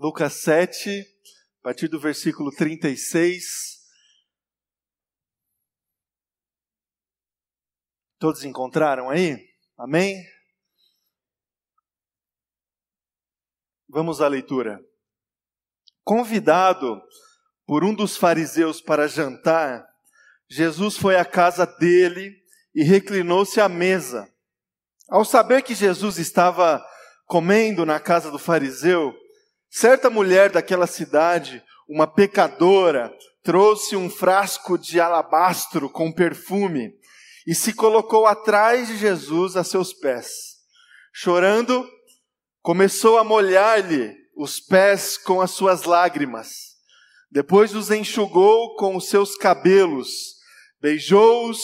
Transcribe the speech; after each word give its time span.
Lucas 0.00 0.34
7, 0.42 1.00
a 1.58 1.60
partir 1.60 1.88
do 1.88 1.98
versículo 1.98 2.52
36. 2.52 3.44
Todos 8.16 8.44
encontraram 8.44 9.10
aí? 9.10 9.36
Amém? 9.76 10.24
Vamos 13.88 14.20
à 14.20 14.28
leitura. 14.28 14.80
Convidado 16.04 17.02
por 17.66 17.82
um 17.82 17.92
dos 17.92 18.16
fariseus 18.16 18.80
para 18.80 19.08
jantar, 19.08 19.84
Jesus 20.48 20.96
foi 20.96 21.16
à 21.16 21.24
casa 21.24 21.66
dele 21.66 22.40
e 22.72 22.84
reclinou-se 22.84 23.60
à 23.60 23.68
mesa. 23.68 24.32
Ao 25.08 25.24
saber 25.24 25.62
que 25.62 25.74
Jesus 25.74 26.18
estava 26.18 26.86
comendo 27.26 27.84
na 27.84 27.98
casa 27.98 28.30
do 28.30 28.38
fariseu, 28.38 29.12
certa 29.70 30.08
mulher 30.10 30.50
daquela 30.50 30.86
cidade, 30.86 31.62
uma 31.88 32.06
pecadora, 32.06 33.12
trouxe 33.42 33.96
um 33.96 34.10
frasco 34.10 34.76
de 34.76 35.00
alabastro 35.00 35.88
com 35.88 36.12
perfume 36.12 36.92
e 37.46 37.54
se 37.54 37.72
colocou 37.72 38.26
atrás 38.26 38.88
de 38.88 38.96
Jesus 38.98 39.56
a 39.56 39.64
seus 39.64 39.92
pés. 39.92 40.28
Chorando, 41.12 41.88
começou 42.60 43.18
a 43.18 43.24
molhar-lhe 43.24 44.14
os 44.36 44.60
pés 44.60 45.16
com 45.16 45.40
as 45.40 45.50
suas 45.52 45.84
lágrimas. 45.84 46.76
Depois 47.30 47.74
os 47.74 47.90
enxugou 47.90 48.76
com 48.76 48.96
os 48.96 49.08
seus 49.08 49.34
cabelos, 49.36 50.36
beijou-os 50.80 51.58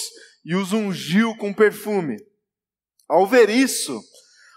e 0.45 0.55
os 0.55 0.73
ungiu 0.73 1.37
com 1.37 1.53
perfume. 1.53 2.17
Ao 3.09 3.27
ver 3.27 3.51
isso, 3.51 4.03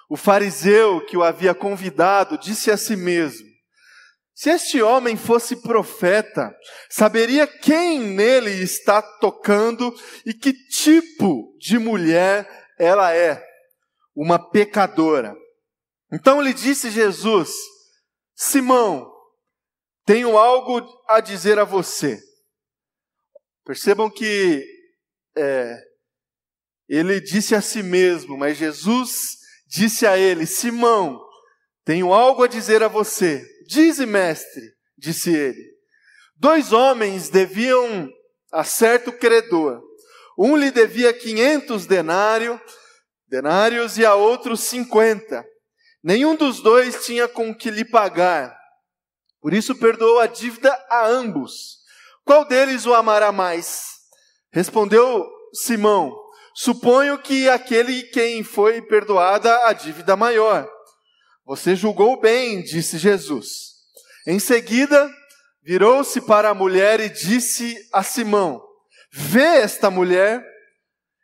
o 0.09 0.15
fariseu 0.15 1.05
que 1.05 1.17
o 1.17 1.23
havia 1.23 1.53
convidado 1.53 2.37
disse 2.37 2.71
a 2.71 2.77
si 2.77 2.95
mesmo: 2.95 3.45
Se 4.33 4.49
este 4.49 4.81
homem 4.81 5.17
fosse 5.17 5.61
profeta, 5.61 6.55
saberia 6.89 7.45
quem 7.45 7.99
nele 7.99 8.51
está 8.51 9.01
tocando 9.01 9.93
e 10.25 10.33
que 10.33 10.53
tipo 10.53 11.55
de 11.59 11.77
mulher 11.77 12.47
ela 12.79 13.13
é, 13.13 13.43
uma 14.15 14.39
pecadora. 14.39 15.35
Então 16.11 16.41
lhe 16.41 16.53
disse 16.53 16.89
Jesus: 16.89 17.49
Simão, 18.33 19.11
tenho 20.05 20.37
algo 20.37 20.81
a 21.09 21.19
dizer 21.19 21.59
a 21.59 21.65
você. 21.65 22.17
Percebam 23.65 24.09
que 24.09 24.65
é, 25.35 25.77
ele 26.87 27.19
disse 27.19 27.53
a 27.53 27.61
si 27.61 27.83
mesmo, 27.83 28.37
mas 28.37 28.57
Jesus 28.57 29.46
disse 29.67 30.07
a 30.07 30.17
ele: 30.17 30.45
Simão, 30.45 31.19
tenho 31.83 32.13
algo 32.13 32.43
a 32.43 32.47
dizer 32.47 32.83
a 32.83 32.87
você. 32.87 33.45
Dize, 33.67 34.05
mestre, 34.05 34.63
disse 34.97 35.33
ele. 35.33 35.77
Dois 36.35 36.71
homens 36.71 37.29
deviam 37.29 38.09
a 38.51 38.63
certo 38.63 39.11
credor. 39.11 39.81
Um 40.37 40.55
lhe 40.55 40.71
devia 40.71 41.11
quinhentos 41.13 41.85
denário, 41.85 42.61
denários 43.27 43.97
e 43.97 44.05
a 44.05 44.15
outro 44.15 44.55
cinquenta. 44.55 45.45
Nenhum 46.03 46.35
dos 46.35 46.61
dois 46.61 47.05
tinha 47.05 47.27
com 47.27 47.53
que 47.53 47.71
lhe 47.71 47.83
pagar. 47.83 48.55
Por 49.41 49.53
isso 49.53 49.75
perdoou 49.75 50.19
a 50.19 50.27
dívida 50.27 50.71
a 50.89 51.07
ambos. 51.07 51.77
Qual 52.23 52.45
deles 52.45 52.85
o 52.85 52.93
amará 52.93 53.31
mais? 53.31 53.83
Respondeu 54.51 55.25
Simão: 55.53 56.13
Suponho 56.59 57.19
que 57.19 57.47
aquele 57.47 58.01
quem 58.01 58.43
foi 58.43 58.81
perdoada 58.81 59.67
a 59.67 59.73
dívida 59.73 60.15
maior. 60.15 60.67
Você 61.45 61.75
julgou 61.75 62.19
bem, 62.19 62.63
disse 62.63 62.97
Jesus. 62.97 63.45
Em 64.25 64.39
seguida, 64.39 65.07
virou-se 65.63 66.19
para 66.21 66.49
a 66.49 66.55
mulher 66.55 66.99
e 66.99 67.09
disse 67.09 67.77
a 67.93 68.01
Simão: 68.01 68.59
Vê 69.13 69.59
esta 69.59 69.91
mulher. 69.91 70.43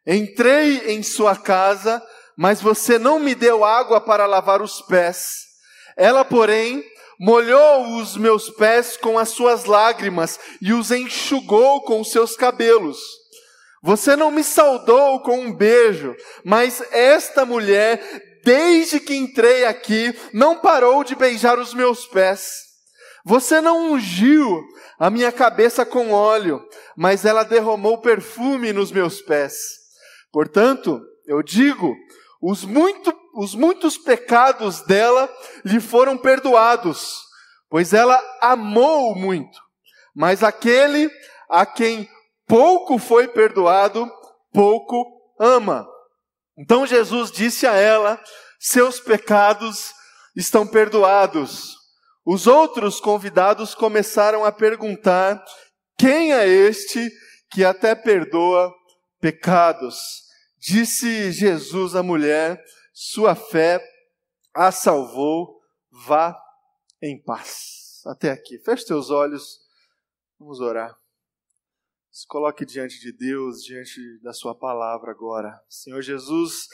Entrei 0.06 0.91
em 0.94 1.02
sua 1.02 1.35
casa, 1.35 2.00
mas 2.38 2.62
você 2.62 3.00
não 3.00 3.18
me 3.18 3.34
deu 3.34 3.66
água 3.66 4.00
para 4.00 4.28
lavar 4.28 4.62
os 4.62 4.84
pés. 4.84 5.34
Ela, 5.97 6.24
porém, 6.24 6.84
molhou 7.19 7.97
os 7.97 8.16
meus 8.18 8.52
pés 8.52 8.97
com 8.97 9.18
as 9.18 9.29
suas 9.29 9.66
lágrimas 9.66 10.40
e 10.62 10.74
os 10.74 10.91
enxugou 10.91 11.81
com 11.81 12.02
os 12.02 12.12
seus 12.12 12.35
cabelos. 12.35 13.22
Você 13.84 14.16
não 14.16 14.32
me 14.32 14.46
saudou 14.46 15.22
com 15.22 15.38
um 15.38 15.54
beijo, 15.54 16.16
mas 16.46 16.82
esta 16.90 17.46
mulher, 17.46 18.02
desde 18.42 18.98
que 18.98 19.14
entrei 19.14 19.66
aqui, 19.66 20.18
não 20.34 20.58
parou 20.58 21.04
de 21.04 21.16
beijar 21.16 21.60
os 21.60 21.74
meus 21.74 22.06
pés. 22.08 22.50
Você 23.26 23.60
não 23.60 23.92
ungiu 23.92 24.64
a 24.98 25.10
minha 25.10 25.34
cabeça 25.34 25.86
com 25.86 26.14
óleo, 26.14 26.66
mas 26.96 27.26
ela 27.26 27.44
derramou 27.44 27.98
perfume 27.98 28.72
nos 28.72 28.90
meus 28.90 29.22
pés. 29.22 29.54
Portanto, 30.32 31.02
eu 31.28 31.44
digo, 31.44 31.94
os, 32.42 32.64
muito, 32.64 33.14
os 33.36 33.54
muitos 33.54 33.98
pecados 33.98 34.80
dela 34.82 35.30
lhe 35.66 35.82
foram 35.82 36.18
perdoados, 36.18 37.18
pois 37.70 37.94
ela 37.94 38.22
amou 38.42 39.14
muito. 39.14 39.60
Mas 40.16 40.42
aquele 40.42 41.10
a 41.50 41.66
quem 41.66 42.08
pouco 42.48 42.98
foi 42.98 43.28
perdoado, 43.28 44.09
pouco 44.52 45.06
ama. 45.40 45.88
Então 46.58 46.86
Jesus 46.86 47.31
disse 47.31 47.66
a 47.66 47.74
ela: 47.74 48.22
seus 48.59 49.00
pecados 49.00 49.94
estão 50.36 50.66
perdoados. 50.66 51.76
Os 52.26 52.48
outros 52.48 53.00
convidados 53.00 53.76
começaram 53.76 54.46
a 54.46 54.52
perguntar: 54.52 55.44
quem 55.98 56.34
é 56.34 56.48
este 56.48 57.12
que 57.52 57.66
até 57.66 57.94
perdoa 57.94 58.74
pecados? 59.20 60.24
Disse 60.58 61.32
Jesus 61.32 61.96
à 61.96 62.02
mulher: 62.02 62.64
sua 62.94 63.36
fé 63.36 63.84
a 64.53 64.72
salvou, 64.72 65.59
vá 66.06 66.38
em 67.02 67.22
paz. 67.22 68.02
Até 68.06 68.32
aqui. 68.32 68.59
Feche 68.59 68.86
seus 68.86 69.09
olhos, 69.09 69.59
vamos 70.40 70.59
orar. 70.59 71.03
Se 72.13 72.28
coloque 72.28 72.63
diante 72.63 73.00
de 73.00 73.12
Deus, 73.12 73.63
diante 73.63 74.19
da 74.22 74.31
Sua 74.31 74.53
palavra 74.53 75.09
agora. 75.09 75.59
Senhor 75.68 76.00
Jesus, 76.00 76.68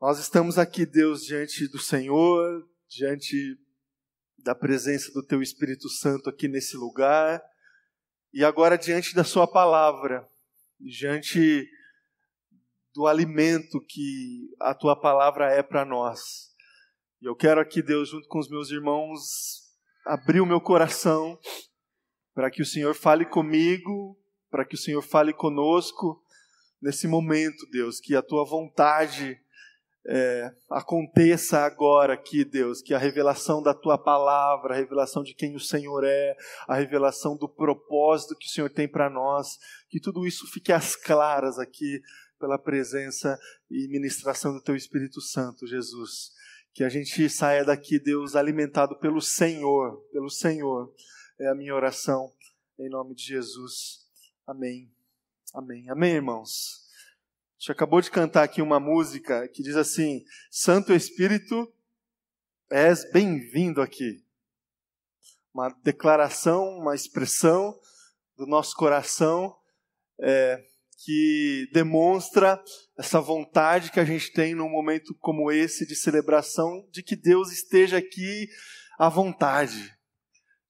nós 0.00 0.18
estamos 0.18 0.58
aqui, 0.58 0.84
Deus, 0.84 1.24
diante 1.24 1.68
do 1.68 1.78
Senhor, 1.78 2.68
diante 2.88 3.56
da 4.38 4.52
presença 4.52 5.12
do 5.12 5.24
Teu 5.24 5.40
Espírito 5.40 5.88
Santo 5.88 6.28
aqui 6.28 6.48
nesse 6.48 6.76
lugar, 6.76 7.40
e 8.32 8.44
agora 8.44 8.76
diante 8.76 9.14
da 9.14 9.22
Sua 9.22 9.46
palavra, 9.46 10.28
diante 10.80 11.70
do 12.92 13.06
alimento 13.06 13.80
que 13.86 14.52
a 14.58 14.74
Tua 14.74 15.00
palavra 15.00 15.52
é 15.52 15.62
para 15.62 15.84
nós. 15.84 16.52
E 17.22 17.26
eu 17.26 17.36
quero 17.36 17.60
aqui, 17.60 17.80
Deus, 17.80 18.08
junto 18.08 18.26
com 18.26 18.40
os 18.40 18.50
meus 18.50 18.68
irmãos, 18.72 19.62
abrir 20.04 20.40
o 20.40 20.46
meu 20.46 20.60
coração 20.60 21.38
para 22.34 22.50
que 22.50 22.62
o 22.62 22.66
Senhor 22.66 22.96
fale 22.96 23.24
comigo, 23.24 24.18
para 24.54 24.64
que 24.64 24.76
o 24.76 24.78
Senhor 24.78 25.02
fale 25.02 25.32
conosco 25.32 26.22
nesse 26.80 27.08
momento, 27.08 27.68
Deus, 27.72 27.98
que 27.98 28.14
a 28.14 28.22
tua 28.22 28.44
vontade 28.44 29.36
é, 30.06 30.54
aconteça 30.70 31.58
agora 31.58 32.14
aqui, 32.14 32.44
Deus, 32.44 32.80
que 32.80 32.94
a 32.94 32.98
revelação 32.98 33.60
da 33.60 33.74
tua 33.74 33.98
palavra, 33.98 34.72
a 34.72 34.76
revelação 34.76 35.24
de 35.24 35.34
quem 35.34 35.56
o 35.56 35.60
Senhor 35.60 36.04
é, 36.04 36.36
a 36.68 36.76
revelação 36.76 37.36
do 37.36 37.48
propósito 37.48 38.36
que 38.36 38.46
o 38.46 38.48
Senhor 38.48 38.70
tem 38.70 38.86
para 38.86 39.10
nós, 39.10 39.58
que 39.88 39.98
tudo 39.98 40.24
isso 40.24 40.46
fique 40.52 40.70
às 40.70 40.94
claras 40.94 41.58
aqui 41.58 42.00
pela 42.38 42.56
presença 42.56 43.36
e 43.68 43.88
ministração 43.88 44.52
do 44.52 44.62
teu 44.62 44.76
Espírito 44.76 45.20
Santo, 45.20 45.66
Jesus. 45.66 46.30
Que 46.72 46.84
a 46.84 46.88
gente 46.88 47.28
saia 47.28 47.64
daqui, 47.64 47.98
Deus, 47.98 48.36
alimentado 48.36 48.96
pelo 49.00 49.20
Senhor, 49.20 50.00
pelo 50.12 50.30
Senhor. 50.30 50.94
É 51.40 51.48
a 51.48 51.56
minha 51.56 51.74
oração, 51.74 52.32
em 52.78 52.88
nome 52.88 53.16
de 53.16 53.24
Jesus. 53.24 54.03
Amém. 54.46 54.92
Amém. 55.54 55.88
Amém, 55.88 56.12
irmãos. 56.16 56.82
A 57.56 57.58
gente 57.58 57.72
acabou 57.72 58.02
de 58.02 58.10
cantar 58.10 58.42
aqui 58.42 58.60
uma 58.60 58.78
música 58.78 59.48
que 59.48 59.62
diz 59.62 59.74
assim: 59.74 60.22
Santo 60.50 60.92
Espírito, 60.92 61.72
és 62.70 63.10
bem-vindo 63.10 63.80
aqui. 63.80 64.22
Uma 65.54 65.70
declaração, 65.82 66.62
uma 66.76 66.94
expressão 66.94 67.74
do 68.36 68.46
nosso 68.46 68.76
coração 68.76 69.56
é, 70.20 70.62
que 71.02 71.66
demonstra 71.72 72.62
essa 72.98 73.22
vontade 73.22 73.90
que 73.90 74.00
a 74.00 74.04
gente 74.04 74.30
tem 74.30 74.54
num 74.54 74.68
momento 74.68 75.14
como 75.20 75.50
esse 75.50 75.86
de 75.86 75.96
celebração, 75.96 76.86
de 76.90 77.02
que 77.02 77.16
Deus 77.16 77.50
esteja 77.50 77.96
aqui 77.96 78.46
à 78.98 79.08
vontade, 79.08 79.80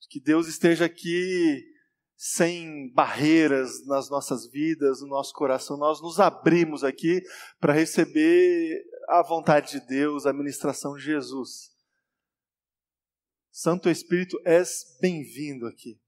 de 0.00 0.08
que 0.08 0.20
Deus 0.20 0.46
esteja 0.46 0.84
aqui 0.84 1.73
sem 2.16 2.90
barreiras 2.92 3.84
nas 3.86 4.08
nossas 4.08 4.46
vidas, 4.46 5.00
no 5.00 5.08
nosso 5.08 5.32
coração. 5.34 5.76
Nós 5.76 6.00
nos 6.00 6.20
abrimos 6.20 6.84
aqui 6.84 7.22
para 7.60 7.72
receber 7.72 8.84
a 9.08 9.22
vontade 9.22 9.72
de 9.72 9.86
Deus, 9.86 10.26
a 10.26 10.32
ministração 10.32 10.94
de 10.96 11.02
Jesus. 11.02 11.72
Santo 13.50 13.88
Espírito, 13.88 14.40
és 14.44 14.96
bem-vindo 15.00 15.66
aqui. 15.66 15.98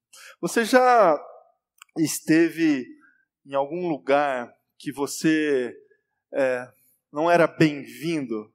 Você 0.40 0.64
já 0.64 1.18
esteve 1.98 2.86
em 3.44 3.54
algum 3.54 3.88
lugar 3.88 4.52
que 4.78 4.90
você 4.90 5.74
é, 6.32 6.68
não 7.12 7.30
era 7.30 7.46
bem-vindo? 7.46 8.52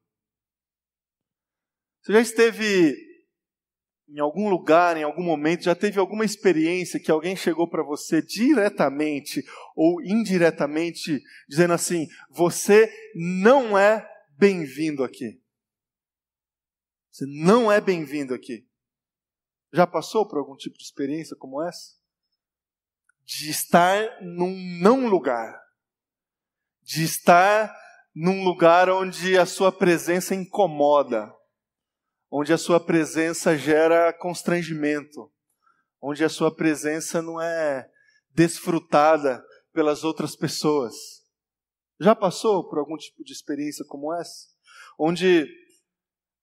Você 2.01 2.13
já 2.13 2.21
esteve 2.21 3.10
em 4.13 4.19
algum 4.19 4.49
lugar, 4.49 4.97
em 4.97 5.03
algum 5.03 5.23
momento, 5.23 5.63
já 5.63 5.73
teve 5.73 5.97
alguma 5.97 6.25
experiência 6.25 6.99
que 6.99 7.09
alguém 7.09 7.35
chegou 7.35 7.69
para 7.69 7.81
você 7.81 8.21
diretamente 8.21 9.41
ou 9.75 10.01
indiretamente 10.01 11.21
dizendo 11.47 11.73
assim: 11.73 12.07
você 12.29 12.91
não 13.15 13.77
é 13.77 14.05
bem-vindo 14.37 15.03
aqui? 15.03 15.41
Você 17.09 17.25
não 17.25 17.71
é 17.71 17.79
bem-vindo 17.79 18.33
aqui. 18.33 18.67
Já 19.73 19.87
passou 19.87 20.27
por 20.27 20.39
algum 20.39 20.55
tipo 20.55 20.77
de 20.77 20.83
experiência 20.83 21.35
como 21.37 21.61
essa? 21.61 21.95
De 23.23 23.49
estar 23.49 24.21
num 24.21 24.57
não 24.81 25.07
lugar. 25.07 25.57
De 26.81 27.03
estar 27.03 27.73
num 28.13 28.43
lugar 28.43 28.89
onde 28.89 29.37
a 29.37 29.45
sua 29.45 29.71
presença 29.71 30.35
incomoda. 30.35 31.33
Onde 32.31 32.53
a 32.53 32.57
sua 32.57 32.79
presença 32.79 33.57
gera 33.57 34.13
constrangimento. 34.13 35.31
Onde 36.01 36.23
a 36.23 36.29
sua 36.29 36.55
presença 36.55 37.21
não 37.21 37.41
é 37.41 37.89
desfrutada 38.29 39.43
pelas 39.73 40.03
outras 40.03 40.35
pessoas. 40.35 40.95
Já 41.99 42.15
passou 42.15 42.67
por 42.67 42.79
algum 42.79 42.97
tipo 42.97 43.23
de 43.23 43.33
experiência 43.33 43.85
como 43.85 44.13
essa? 44.13 44.47
Onde 44.97 45.47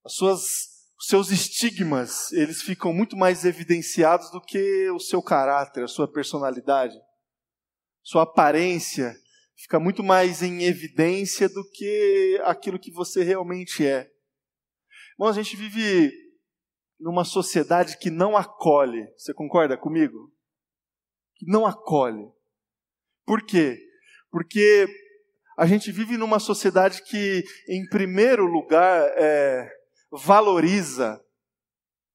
as 0.05 0.15
suas 0.15 0.79
os 0.99 1.07
seus 1.07 1.31
estigmas, 1.31 2.33
eles 2.33 2.61
ficam 2.61 2.93
muito 2.93 3.17
mais 3.17 3.45
evidenciados 3.45 4.33
do 4.33 4.41
que 4.41 4.91
o 4.91 4.99
seu 4.99 5.23
caráter, 5.23 5.85
a 5.85 5.89
sua 5.89 6.11
personalidade. 6.11 6.99
Sua 8.03 8.25
aparência 8.25 9.17
fica 9.57 9.79
muito 9.79 10.03
mais 10.03 10.43
em 10.43 10.65
evidência 10.65 11.49
do 11.49 11.63
que 11.71 12.41
aquilo 12.45 12.81
que 12.81 12.91
você 12.91 13.23
realmente 13.23 13.87
é. 13.87 14.11
Bom, 15.19 15.27
a 15.27 15.33
gente 15.33 15.57
vive 15.57 16.13
numa 17.01 17.25
sociedade 17.25 17.99
que 17.99 18.09
não 18.09 18.37
acolhe. 18.37 19.05
Você 19.17 19.35
concorda 19.35 19.77
comigo? 19.77 20.33
Que 21.35 21.45
não 21.51 21.67
acolhe. 21.67 22.25
Por 23.27 23.45
quê? 23.45 23.77
Porque 24.31 24.87
a 25.59 25.67
gente 25.67 25.91
vive 25.91 26.17
numa 26.17 26.39
sociedade 26.39 27.03
que, 27.03 27.43
em 27.69 27.85
primeiro 27.89 28.47
lugar, 28.47 29.11
é, 29.19 29.69
valoriza 30.13 31.21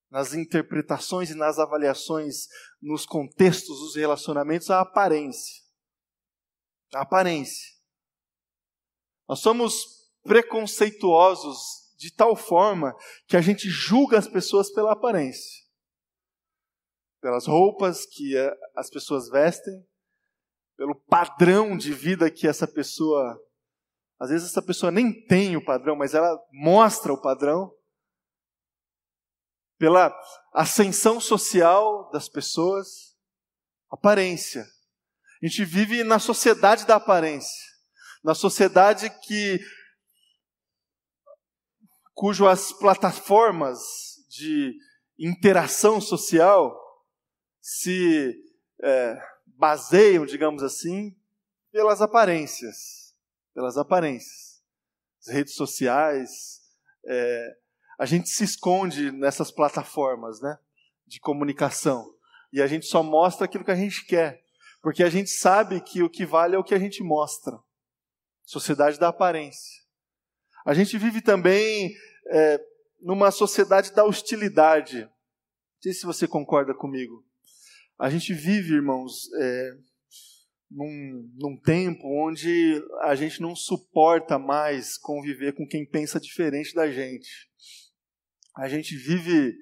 nas 0.09 0.33
interpretações 0.33 1.29
e 1.29 1.35
nas 1.35 1.59
avaliações, 1.59 2.47
nos 2.81 3.05
contextos 3.05 3.79
dos 3.81 3.97
relacionamentos, 3.97 4.69
a 4.69 4.79
aparência. 4.79 5.61
A 6.93 7.01
aparência. 7.01 7.67
Nós 9.27 9.39
somos 9.39 9.73
preconceituosos 10.23 11.82
de 12.03 12.11
tal 12.11 12.35
forma 12.35 12.93
que 13.25 13.37
a 13.37 13.41
gente 13.41 13.69
julga 13.69 14.19
as 14.19 14.27
pessoas 14.27 14.69
pela 14.69 14.91
aparência. 14.91 15.63
Pelas 17.21 17.47
roupas 17.47 18.05
que 18.05 18.35
as 18.75 18.89
pessoas 18.89 19.29
vestem, 19.29 19.73
pelo 20.75 20.95
padrão 20.95 21.77
de 21.77 21.93
vida 21.93 22.29
que 22.29 22.45
essa 22.45 22.67
pessoa. 22.67 23.41
Às 24.19 24.31
vezes 24.31 24.49
essa 24.49 24.61
pessoa 24.61 24.91
nem 24.91 25.25
tem 25.27 25.55
o 25.55 25.63
padrão, 25.63 25.95
mas 25.95 26.13
ela 26.13 26.37
mostra 26.51 27.13
o 27.13 27.21
padrão 27.21 27.73
pela 29.77 30.13
ascensão 30.53 31.21
social 31.21 32.09
das 32.11 32.27
pessoas, 32.27 33.15
aparência. 33.89 34.63
A 35.41 35.45
gente 35.45 35.63
vive 35.63 36.03
na 36.03 36.19
sociedade 36.19 36.85
da 36.85 36.95
aparência, 36.95 37.63
na 38.21 38.35
sociedade 38.35 39.09
que 39.25 39.61
cujas 42.13 42.71
plataformas 42.71 43.81
de 44.29 44.75
interação 45.17 46.01
social 46.01 46.79
se 47.61 48.35
é, 48.81 49.21
baseiam, 49.45 50.25
digamos 50.25 50.63
assim, 50.63 51.15
pelas 51.71 52.01
aparências, 52.01 53.15
pelas 53.53 53.77
aparências, 53.77 54.61
as 55.21 55.33
redes 55.33 55.55
sociais, 55.55 56.61
é, 57.05 57.57
a 57.97 58.05
gente 58.05 58.29
se 58.29 58.43
esconde 58.43 59.11
nessas 59.11 59.51
plataformas 59.51 60.41
né, 60.41 60.57
de 61.05 61.19
comunicação. 61.19 62.13
E 62.51 62.61
a 62.61 62.67
gente 62.67 62.85
só 62.85 63.01
mostra 63.01 63.45
aquilo 63.45 63.63
que 63.63 63.71
a 63.71 63.75
gente 63.75 64.05
quer. 64.05 64.43
Porque 64.81 65.03
a 65.03 65.09
gente 65.09 65.29
sabe 65.29 65.79
que 65.79 66.03
o 66.03 66.09
que 66.09 66.25
vale 66.25 66.55
é 66.55 66.59
o 66.59 66.63
que 66.63 66.75
a 66.75 66.79
gente 66.79 67.01
mostra. 67.01 67.57
Sociedade 68.43 68.99
da 68.99 69.07
aparência. 69.07 69.82
A 70.65 70.73
gente 70.73 70.97
vive 70.97 71.21
também 71.21 71.95
é, 72.27 72.59
numa 73.01 73.31
sociedade 73.31 73.93
da 73.93 74.05
hostilidade. 74.05 75.01
Não 75.01 75.09
sei 75.81 75.93
se 75.93 76.05
você 76.05 76.27
concorda 76.27 76.73
comigo. 76.73 77.25
A 77.99 78.09
gente 78.09 78.33
vive, 78.33 78.73
irmãos, 78.73 79.29
é, 79.39 79.71
num, 80.71 81.29
num 81.35 81.57
tempo 81.57 82.01
onde 82.27 82.81
a 83.01 83.13
gente 83.15 83.41
não 83.41 83.55
suporta 83.55 84.39
mais 84.39 84.97
conviver 84.97 85.53
com 85.53 85.67
quem 85.67 85.85
pensa 85.85 86.19
diferente 86.19 86.73
da 86.73 86.89
gente. 86.91 87.49
A 88.57 88.67
gente 88.67 88.95
vive 88.95 89.53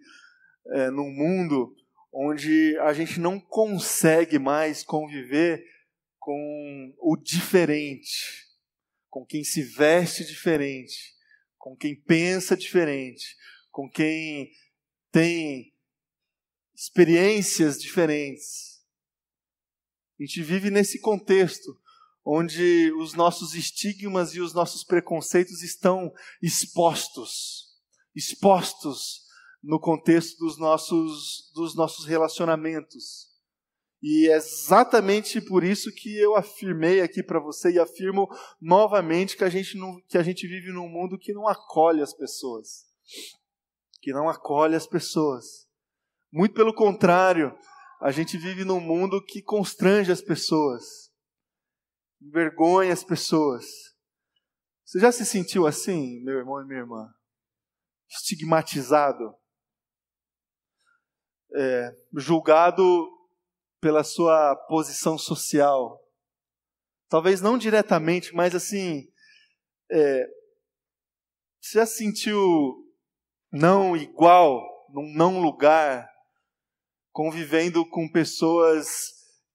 é, 0.73 0.89
num 0.89 1.09
mundo 1.09 1.75
onde 2.13 2.77
a 2.79 2.93
gente 2.93 3.19
não 3.19 3.39
consegue 3.39 4.37
mais 4.37 4.83
conviver 4.83 5.65
com 6.19 6.93
o 6.99 7.17
diferente, 7.17 8.45
com 9.11 9.23
quem 9.23 9.43
se 9.43 9.61
veste 9.61 10.25
diferente, 10.25 11.13
com 11.55 11.77
quem 11.77 11.95
pensa 11.95 12.57
diferente, 12.57 13.37
com 13.69 13.87
quem 13.87 14.51
tem 15.11 15.71
experiências 16.73 17.79
diferentes. 17.79 18.81
A 20.19 20.23
gente 20.23 20.41
vive 20.41 20.71
nesse 20.71 20.99
contexto 20.99 21.79
onde 22.25 22.91
os 22.93 23.13
nossos 23.13 23.53
estigmas 23.53 24.33
e 24.33 24.41
os 24.41 24.53
nossos 24.53 24.83
preconceitos 24.83 25.61
estão 25.61 26.11
expostos 26.41 27.71
expostos 28.15 29.21
no 29.63 29.79
contexto 29.79 30.37
dos 30.39 30.57
nossos, 30.57 31.51
dos 31.53 31.75
nossos 31.75 32.05
relacionamentos. 32.05 33.30
E 34.01 34.29
é 34.29 34.35
exatamente 34.35 35.39
por 35.39 35.63
isso 35.63 35.91
que 35.93 36.17
eu 36.17 36.35
afirmei 36.35 37.01
aqui 37.01 37.21
para 37.21 37.39
você 37.39 37.71
e 37.71 37.79
afirmo 37.79 38.27
novamente 38.59 39.37
que 39.37 39.43
a, 39.43 39.49
gente 39.49 39.77
não, 39.77 40.01
que 40.07 40.17
a 40.17 40.23
gente 40.23 40.47
vive 40.47 40.71
num 40.71 40.89
mundo 40.89 41.19
que 41.19 41.33
não 41.33 41.47
acolhe 41.47 42.01
as 42.01 42.13
pessoas. 42.13 42.85
Que 44.01 44.11
não 44.11 44.27
acolhe 44.27 44.75
as 44.75 44.87
pessoas. 44.87 45.67
Muito 46.31 46.55
pelo 46.55 46.73
contrário, 46.73 47.55
a 48.01 48.09
gente 48.09 48.37
vive 48.37 48.63
num 48.63 48.79
mundo 48.79 49.23
que 49.23 49.41
constrange 49.41 50.11
as 50.11 50.21
pessoas, 50.21 51.11
envergonha 52.19 52.91
as 52.91 53.03
pessoas. 53.03 53.65
Você 54.83 54.99
já 54.99 55.11
se 55.11 55.25
sentiu 55.25 55.67
assim, 55.67 56.23
meu 56.23 56.39
irmão 56.39 56.61
e 56.61 56.65
minha 56.65 56.79
irmã? 56.79 57.07
estigmatizado, 58.11 59.33
é, 61.55 61.95
julgado 62.17 62.83
pela 63.81 64.03
sua 64.03 64.55
posição 64.67 65.17
social. 65.17 65.99
Talvez 67.09 67.41
não 67.41 67.57
diretamente, 67.57 68.33
mas 68.33 68.55
assim, 68.55 69.11
é, 69.91 70.27
você 71.59 71.79
já 71.79 71.85
sentiu 71.85 72.87
não 73.51 73.97
igual, 73.97 74.61
num 74.93 75.11
não 75.13 75.41
lugar, 75.41 76.09
convivendo 77.11 77.85
com 77.89 78.09
pessoas 78.09 78.87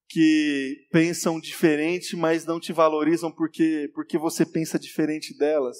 que 0.08 0.86
pensam 0.92 1.40
diferente, 1.40 2.14
mas 2.14 2.44
não 2.44 2.60
te 2.60 2.72
valorizam 2.72 3.32
porque, 3.32 3.90
porque 3.94 4.18
você 4.18 4.44
pensa 4.44 4.78
diferente 4.78 5.36
delas? 5.36 5.76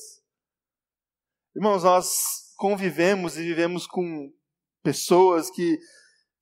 Irmãos, 1.55 1.85
nós 1.85 2.55
convivemos 2.57 3.37
e 3.37 3.43
vivemos 3.43 3.87
com 3.87 4.33
pessoas 4.83 5.51
que 5.51 5.79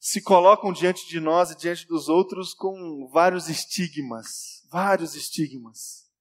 se 0.05 0.21
colocam 0.21 0.71
diante 0.71 1.09
de 1.09 1.19
nós 1.19 1.51
e 1.51 1.57
diante 1.57 1.87
dos 1.87 2.11
outros 2.11 2.53
com 2.53 3.09
vários 3.11 3.49
estigmas, 3.49 4.63
vários 4.71 5.15
estigmas. 5.15 6.13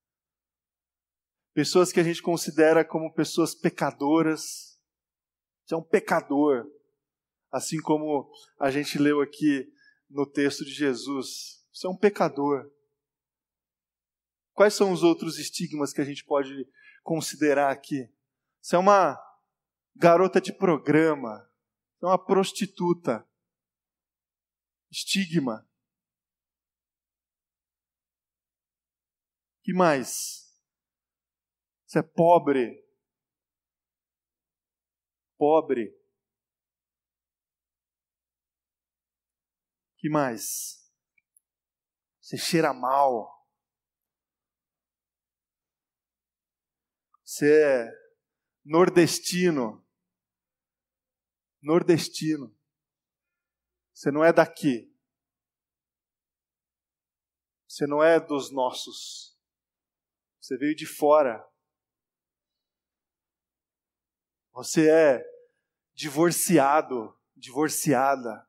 Pessoas 1.53 1.91
que 1.91 1.99
a 1.99 2.03
gente 2.03 2.21
considera 2.21 2.85
como 2.85 3.13
pessoas 3.13 3.53
pecadoras. 3.53 4.79
Você 5.65 5.75
é 5.75 5.77
um 5.77 5.83
pecador, 5.83 6.65
assim 7.51 7.77
como 7.81 8.31
a 8.57 8.71
gente 8.71 8.97
leu 8.97 9.19
aqui 9.19 9.69
no 10.09 10.25
texto 10.25 10.63
de 10.63 10.71
Jesus. 10.71 11.61
Você 11.73 11.85
é 11.85 11.89
um 11.89 11.97
pecador. 11.97 12.71
Quais 14.53 14.73
são 14.73 14.93
os 14.93 15.03
outros 15.03 15.37
estigmas 15.37 15.91
que 15.91 15.99
a 15.99 16.05
gente 16.05 16.23
pode 16.23 16.65
considerar 17.03 17.69
aqui? 17.69 18.09
Você 18.61 18.77
é 18.77 18.79
uma 18.79 19.19
garota 19.93 20.39
de 20.39 20.53
programa, 20.53 21.45
é 22.01 22.05
uma 22.05 22.17
prostituta. 22.17 23.27
Estigma. 24.93 25.67
que 29.63 29.73
mais? 29.73 30.53
Você 31.87 31.97
é 31.97 32.03
pobre. 32.03 32.85
Pobre. 35.35 35.99
que 39.97 40.09
mais? 40.09 40.87
Você 42.21 42.37
cheira 42.37 42.71
mal. 42.71 43.49
Você 47.23 47.63
é 47.63 47.91
nordestino. 48.63 49.83
Nordestino. 51.63 52.55
Você 53.93 54.11
não 54.11 54.23
é 54.23 54.33
daqui. 54.33 54.91
Você 57.67 57.85
não 57.87 58.03
é 58.03 58.19
dos 58.19 58.51
nossos. 58.51 59.37
Você 60.39 60.57
veio 60.57 60.75
de 60.75 60.85
fora. 60.85 61.47
Você 64.51 64.89
é 64.89 65.23
divorciado, 65.93 67.17
divorciada. 67.35 68.47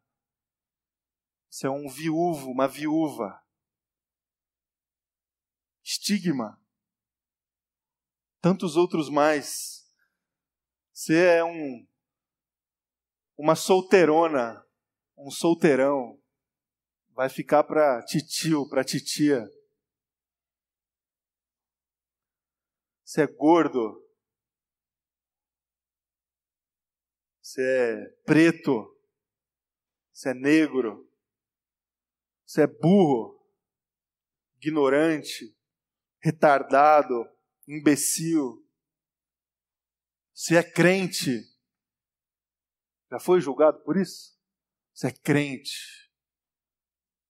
Você 1.48 1.66
é 1.66 1.70
um 1.70 1.88
viúvo, 1.88 2.50
uma 2.50 2.66
viúva. 2.66 3.42
Estigma. 5.82 6.60
Tantos 8.40 8.76
outros 8.76 9.08
mais. 9.08 9.88
Você 10.92 11.16
é 11.16 11.44
um 11.44 11.86
uma 13.36 13.56
solteirona, 13.56 14.64
um 15.16 15.30
solteirão. 15.30 16.20
Vai 17.12 17.28
ficar 17.28 17.62
para 17.64 18.02
titio, 18.04 18.68
para 18.68 18.84
titia. 18.84 19.44
Você 23.04 23.22
é 23.22 23.26
gordo. 23.26 24.02
Você 27.40 27.62
é 27.62 28.08
preto. 28.24 28.98
Você 30.12 30.30
é 30.30 30.34
negro. 30.34 31.08
Você 32.44 32.62
é 32.62 32.66
burro. 32.66 33.40
Ignorante. 34.56 35.56
Retardado. 36.20 37.24
Imbecil. 37.68 38.66
Você 40.32 40.56
é 40.56 40.62
crente. 40.68 41.42
Já 43.08 43.20
foi 43.20 43.40
julgado 43.40 43.80
por 43.84 43.96
isso? 43.96 44.33
Você 44.94 45.08
é 45.08 45.12
crente. 45.12 46.08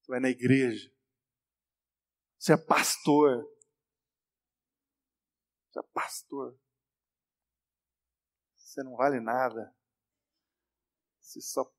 Você 0.00 0.12
vai 0.12 0.20
na 0.20 0.28
igreja. 0.28 0.92
Você 2.38 2.52
é 2.52 2.56
pastor. 2.58 3.42
Você 5.70 5.80
é 5.80 5.82
pastor. 5.94 6.60
Você 8.54 8.82
não 8.82 8.96
vale 8.96 9.18
nada. 9.18 9.74
Você 11.20 11.40
só 11.40 11.72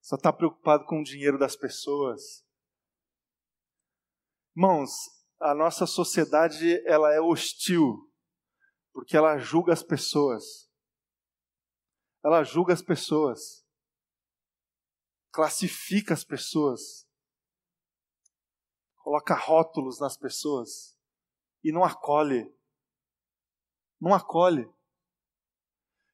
só 0.00 0.16
está 0.16 0.30
preocupado 0.30 0.84
com 0.84 1.00
o 1.00 1.04
dinheiro 1.04 1.38
das 1.38 1.56
pessoas. 1.56 2.44
Irmãos, 4.54 4.90
a 5.40 5.54
nossa 5.54 5.86
sociedade 5.86 6.86
ela 6.86 7.14
é 7.14 7.20
hostil 7.20 8.12
porque 8.92 9.16
ela 9.16 9.38
julga 9.38 9.72
as 9.72 9.82
pessoas. 9.82 10.70
Ela 12.22 12.44
julga 12.44 12.74
as 12.74 12.82
pessoas. 12.82 13.63
Classifica 15.34 16.14
as 16.14 16.24
pessoas. 16.24 17.06
Coloca 18.96 19.34
rótulos 19.34 20.00
nas 20.00 20.16
pessoas 20.16 20.96
e 21.62 21.70
não 21.70 21.84
acolhe 21.84 22.54
não 24.04 24.12
acolhe. 24.12 24.68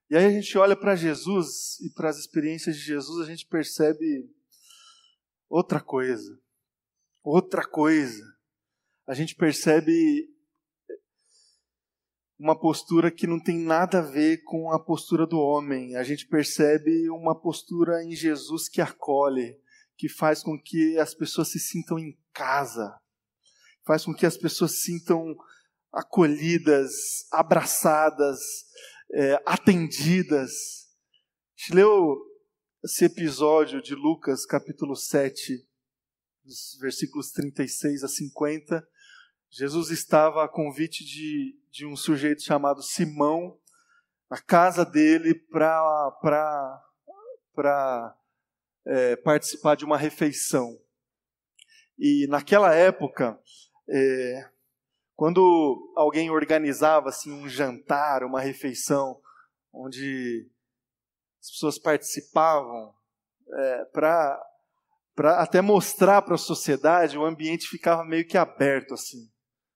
E 0.09 0.17
aí 0.17 0.25
a 0.25 0.31
gente 0.31 0.57
olha 0.57 0.77
para 0.77 0.95
Jesus 0.95 1.81
e 1.81 1.91
para 1.91 2.09
as 2.09 2.19
experiências 2.19 2.77
de 2.77 2.83
Jesus, 2.83 3.21
a 3.21 3.29
gente 3.29 3.47
percebe 3.47 4.33
outra 5.49 5.81
coisa. 5.81 6.41
Outra 7.23 7.67
coisa. 7.67 8.25
A 9.07 9.15
gente 9.15 9.35
percebe 9.35 10.33
uma 12.41 12.59
postura 12.59 13.11
que 13.11 13.27
não 13.27 13.39
tem 13.39 13.59
nada 13.59 13.99
a 13.99 14.03
ver 14.03 14.43
com 14.45 14.73
a 14.73 14.83
postura 14.83 15.27
do 15.27 15.39
homem. 15.39 15.95
A 15.95 16.03
gente 16.03 16.27
percebe 16.27 17.11
uma 17.11 17.39
postura 17.39 18.03
em 18.03 18.17
Jesus 18.17 18.67
que 18.67 18.81
acolhe, 18.81 19.61
que 19.95 20.09
faz 20.09 20.43
com 20.43 20.59
que 20.59 20.99
as 20.99 21.13
pessoas 21.13 21.49
se 21.53 21.61
sintam 21.61 21.99
em 21.99 22.19
casa, 22.33 22.99
faz 23.87 24.07
com 24.07 24.15
que 24.15 24.25
as 24.25 24.39
pessoas 24.39 24.71
se 24.73 24.93
sintam 24.93 25.37
acolhidas, 25.93 26.91
abraçadas, 27.31 28.41
é, 29.13 29.43
atendidas. 29.45 30.51
A 30.51 31.61
gente 31.61 31.75
leu 31.75 32.17
esse 32.83 33.05
episódio 33.05 33.83
de 33.83 33.95
Lucas, 33.95 34.47
capítulo 34.47 34.97
7, 34.97 35.63
versículos 36.81 37.33
36 37.33 38.03
a 38.03 38.09
50. 38.09 38.89
Jesus 39.51 39.91
estava 39.91 40.45
a 40.45 40.49
convite 40.49 41.05
de, 41.05 41.59
de 41.71 41.85
um 41.85 41.97
sujeito 41.97 42.43
chamado 42.43 42.83
Simão, 42.83 43.59
na 44.31 44.41
casa 44.41 44.85
dele, 44.85 45.35
para 45.51 46.07
é, 48.87 49.17
participar 49.17 49.75
de 49.75 49.85
uma 49.85 49.99
refeição. 49.99 50.79
E 51.99 52.29
naquela 52.29 52.73
época, 52.73 53.39
é, 53.89 54.51
quando 55.17 55.93
alguém 55.97 56.31
organizava 56.31 57.09
assim 57.09 57.33
um 57.33 57.49
jantar, 57.49 58.23
uma 58.23 58.41
refeição, 58.41 59.21
onde 59.73 60.49
as 61.41 61.51
pessoas 61.51 61.77
participavam 61.77 62.95
é, 63.53 63.85
para 63.87 64.41
até 65.39 65.61
mostrar 65.61 66.23
para 66.23 66.37
a 66.37 66.39
sociedade, 66.39 67.19
o 67.19 67.25
ambiente 67.25 67.67
ficava 67.67 68.05
meio 68.05 68.27
que 68.27 68.39
aberto 68.39 68.95
assim. 68.95 69.29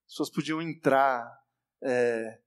As 0.06 0.12
pessoas 0.12 0.30
podiam 0.30 0.61
entrar, 0.61 1.26
é, 1.82 2.38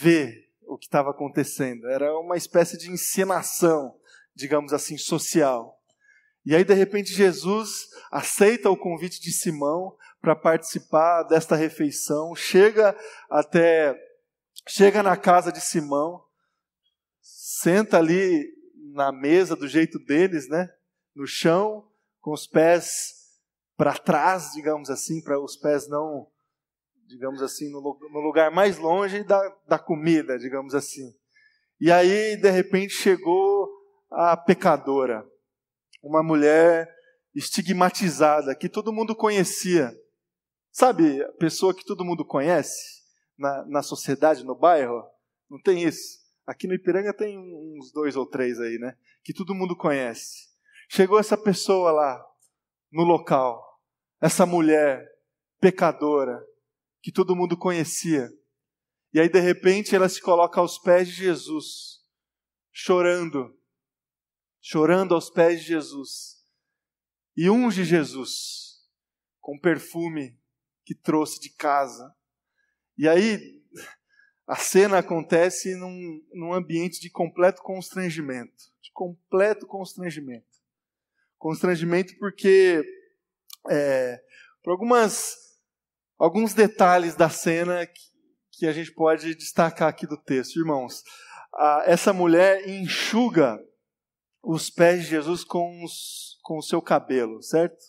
ver 0.00 0.48
o 0.66 0.76
que 0.76 0.86
estava 0.86 1.10
acontecendo. 1.10 1.88
Era 1.88 2.16
uma 2.18 2.36
espécie 2.36 2.76
de 2.76 2.90
encenação, 2.90 3.98
digamos 4.34 4.72
assim, 4.72 4.98
social. 4.98 5.78
E 6.44 6.54
aí, 6.54 6.64
de 6.64 6.74
repente, 6.74 7.12
Jesus 7.12 7.88
aceita 8.10 8.70
o 8.70 8.76
convite 8.76 9.20
de 9.20 9.32
Simão 9.32 9.96
para 10.20 10.36
participar 10.36 11.24
desta 11.24 11.56
refeição, 11.56 12.34
chega 12.34 12.96
até 13.30 13.96
chega 14.66 15.02
na 15.02 15.16
casa 15.16 15.50
de 15.50 15.60
Simão, 15.60 16.22
senta 17.20 17.98
ali 17.98 18.46
na 18.92 19.12
mesa 19.12 19.56
do 19.56 19.68
jeito 19.68 19.98
deles, 19.98 20.48
né? 20.48 20.68
No 21.14 21.26
chão, 21.26 21.88
com 22.20 22.32
os 22.32 22.46
pés 22.46 23.17
para 23.78 23.96
trás, 23.96 24.50
digamos 24.54 24.90
assim, 24.90 25.22
para 25.22 25.40
os 25.40 25.56
pés 25.56 25.88
não, 25.88 26.26
digamos 27.06 27.40
assim, 27.40 27.70
no, 27.70 27.80
no 27.80 28.18
lugar 28.18 28.50
mais 28.50 28.76
longe 28.76 29.22
da, 29.22 29.40
da 29.68 29.78
comida, 29.78 30.36
digamos 30.36 30.74
assim. 30.74 31.14
E 31.80 31.92
aí, 31.92 32.36
de 32.36 32.50
repente, 32.50 32.92
chegou 32.92 33.70
a 34.10 34.36
pecadora, 34.36 35.24
uma 36.02 36.24
mulher 36.24 36.92
estigmatizada, 37.32 38.52
que 38.52 38.68
todo 38.68 38.92
mundo 38.92 39.14
conhecia. 39.14 39.96
Sabe, 40.72 41.22
a 41.22 41.32
pessoa 41.34 41.72
que 41.72 41.84
todo 41.84 42.04
mundo 42.04 42.24
conhece 42.24 43.04
na, 43.38 43.64
na 43.66 43.82
sociedade, 43.82 44.44
no 44.44 44.56
bairro? 44.56 45.04
Não 45.48 45.62
tem 45.62 45.84
isso. 45.84 46.18
Aqui 46.44 46.66
no 46.66 46.74
Ipiranga 46.74 47.14
tem 47.14 47.38
uns 47.38 47.92
dois 47.92 48.16
ou 48.16 48.26
três 48.26 48.58
aí, 48.58 48.76
né? 48.76 48.96
Que 49.22 49.32
todo 49.32 49.54
mundo 49.54 49.76
conhece. 49.76 50.48
Chegou 50.88 51.18
essa 51.20 51.36
pessoa 51.36 51.92
lá, 51.92 52.24
no 52.90 53.04
local, 53.04 53.67
essa 54.20 54.44
mulher 54.44 55.06
pecadora, 55.60 56.42
que 57.02 57.12
todo 57.12 57.36
mundo 57.36 57.56
conhecia. 57.56 58.28
E 59.12 59.20
aí, 59.20 59.28
de 59.28 59.40
repente, 59.40 59.94
ela 59.94 60.08
se 60.08 60.20
coloca 60.20 60.60
aos 60.60 60.78
pés 60.78 61.08
de 61.08 61.14
Jesus, 61.14 62.04
chorando, 62.72 63.58
chorando 64.60 65.14
aos 65.14 65.30
pés 65.30 65.60
de 65.60 65.68
Jesus, 65.68 66.44
e 67.36 67.48
unge 67.48 67.84
Jesus 67.84 68.86
com 69.40 69.58
perfume 69.58 70.38
que 70.84 70.94
trouxe 70.94 71.40
de 71.40 71.50
casa. 71.50 72.14
E 72.96 73.08
aí 73.08 73.58
a 74.48 74.56
cena 74.56 74.98
acontece 74.98 75.74
num, 75.76 76.26
num 76.32 76.54
ambiente 76.54 77.00
de 77.00 77.10
completo 77.10 77.62
constrangimento. 77.62 78.64
De 78.82 78.90
completo 78.92 79.66
constrangimento. 79.66 80.46
Constrangimento 81.36 82.16
porque, 82.18 82.82
é, 83.70 84.20
por 84.62 84.72
algumas, 84.72 85.36
alguns 86.18 86.54
detalhes 86.54 87.14
da 87.14 87.28
cena 87.28 87.86
que, 87.86 88.00
que 88.52 88.66
a 88.66 88.72
gente 88.72 88.92
pode 88.92 89.34
destacar 89.34 89.88
aqui 89.88 90.06
do 90.06 90.16
texto. 90.16 90.58
Irmãos, 90.58 91.02
a, 91.54 91.84
essa 91.86 92.12
mulher 92.12 92.68
enxuga 92.68 93.58
os 94.42 94.70
pés 94.70 95.04
de 95.04 95.10
Jesus 95.10 95.44
com, 95.44 95.84
os, 95.84 96.38
com 96.42 96.58
o 96.58 96.62
seu 96.62 96.80
cabelo, 96.80 97.42
certo? 97.42 97.84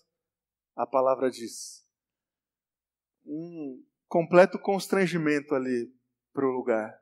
A 0.75 0.85
palavra 0.85 1.29
diz. 1.29 1.85
Um 3.25 3.83
completo 4.07 4.57
constrangimento 4.57 5.53
ali 5.53 5.93
para 6.33 6.45
o 6.45 6.51
lugar. 6.51 6.99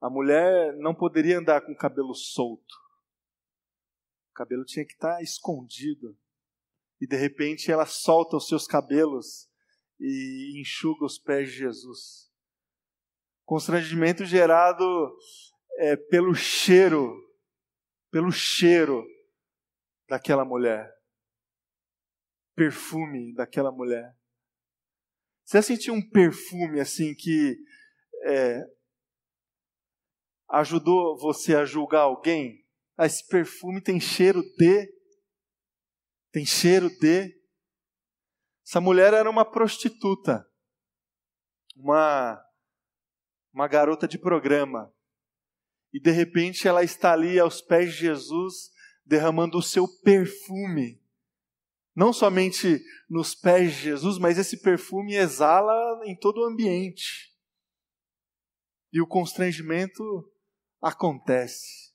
A 0.00 0.10
mulher 0.10 0.76
não 0.76 0.94
poderia 0.94 1.38
andar 1.38 1.62
com 1.62 1.72
o 1.72 1.76
cabelo 1.76 2.14
solto. 2.14 2.74
O 4.30 4.34
cabelo 4.34 4.64
tinha 4.64 4.84
que 4.84 4.92
estar 4.92 5.22
escondido. 5.22 6.16
E 7.00 7.06
de 7.06 7.16
repente 7.16 7.70
ela 7.70 7.86
solta 7.86 8.36
os 8.36 8.46
seus 8.46 8.66
cabelos 8.66 9.48
e 10.00 10.60
enxuga 10.60 11.04
os 11.04 11.18
pés 11.18 11.50
de 11.50 11.58
Jesus. 11.58 12.30
Constrangimento 13.44 14.24
gerado 14.24 14.84
é, 15.78 15.96
pelo 15.96 16.34
cheiro, 16.34 17.14
pelo 18.10 18.30
cheiro 18.30 19.04
daquela 20.08 20.44
mulher. 20.44 20.90
Perfume 22.54 23.34
daquela 23.34 23.70
mulher. 23.70 24.16
Você 25.44 25.62
sentiu 25.62 25.94
um 25.94 26.08
perfume 26.08 26.80
assim 26.80 27.14
que 27.14 27.56
é, 28.24 28.64
ajudou 30.50 31.16
você 31.18 31.54
a 31.54 31.64
julgar 31.64 32.02
alguém? 32.02 32.64
Ah, 32.96 33.06
esse 33.06 33.26
perfume 33.26 33.80
tem 33.80 34.00
cheiro 34.00 34.42
de. 34.56 34.95
Tem 36.36 36.44
cheiro 36.44 36.90
de. 36.90 37.34
Essa 38.62 38.78
mulher 38.78 39.14
era 39.14 39.30
uma 39.30 39.42
prostituta, 39.42 40.46
uma, 41.74 42.38
uma 43.54 43.66
garota 43.66 44.06
de 44.06 44.18
programa. 44.18 44.94
E 45.94 45.98
de 45.98 46.10
repente 46.10 46.68
ela 46.68 46.84
está 46.84 47.14
ali 47.14 47.40
aos 47.40 47.62
pés 47.62 47.94
de 47.94 48.00
Jesus, 48.00 48.70
derramando 49.02 49.56
o 49.56 49.62
seu 49.62 49.88
perfume. 50.02 51.02
Não 51.94 52.12
somente 52.12 52.84
nos 53.08 53.34
pés 53.34 53.72
de 53.72 53.84
Jesus, 53.84 54.18
mas 54.18 54.36
esse 54.36 54.60
perfume 54.60 55.14
exala 55.14 56.02
em 56.04 56.14
todo 56.14 56.42
o 56.42 56.44
ambiente. 56.44 57.34
E 58.92 59.00
o 59.00 59.06
constrangimento 59.06 60.30
acontece. 60.82 61.94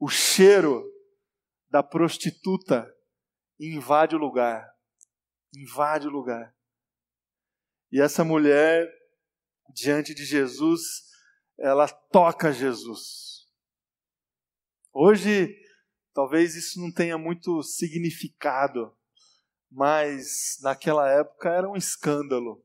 O 0.00 0.08
cheiro 0.08 0.82
da 1.68 1.82
prostituta 1.82 2.90
invade 3.58 4.14
o 4.14 4.18
lugar 4.18 4.74
invade 5.58 6.06
o 6.06 6.10
lugar. 6.10 6.54
E 7.90 8.00
essa 8.00 8.24
mulher, 8.24 8.90
diante 9.72 10.14
de 10.14 10.24
Jesus, 10.24 10.80
ela 11.58 11.86
toca 11.88 12.52
Jesus. 12.52 13.48
Hoje, 14.92 15.56
talvez 16.12 16.54
isso 16.54 16.80
não 16.80 16.92
tenha 16.92 17.16
muito 17.16 17.62
significado, 17.62 18.96
mas 19.70 20.58
naquela 20.62 21.08
época 21.10 21.50
era 21.50 21.68
um 21.68 21.76
escândalo 21.76 22.62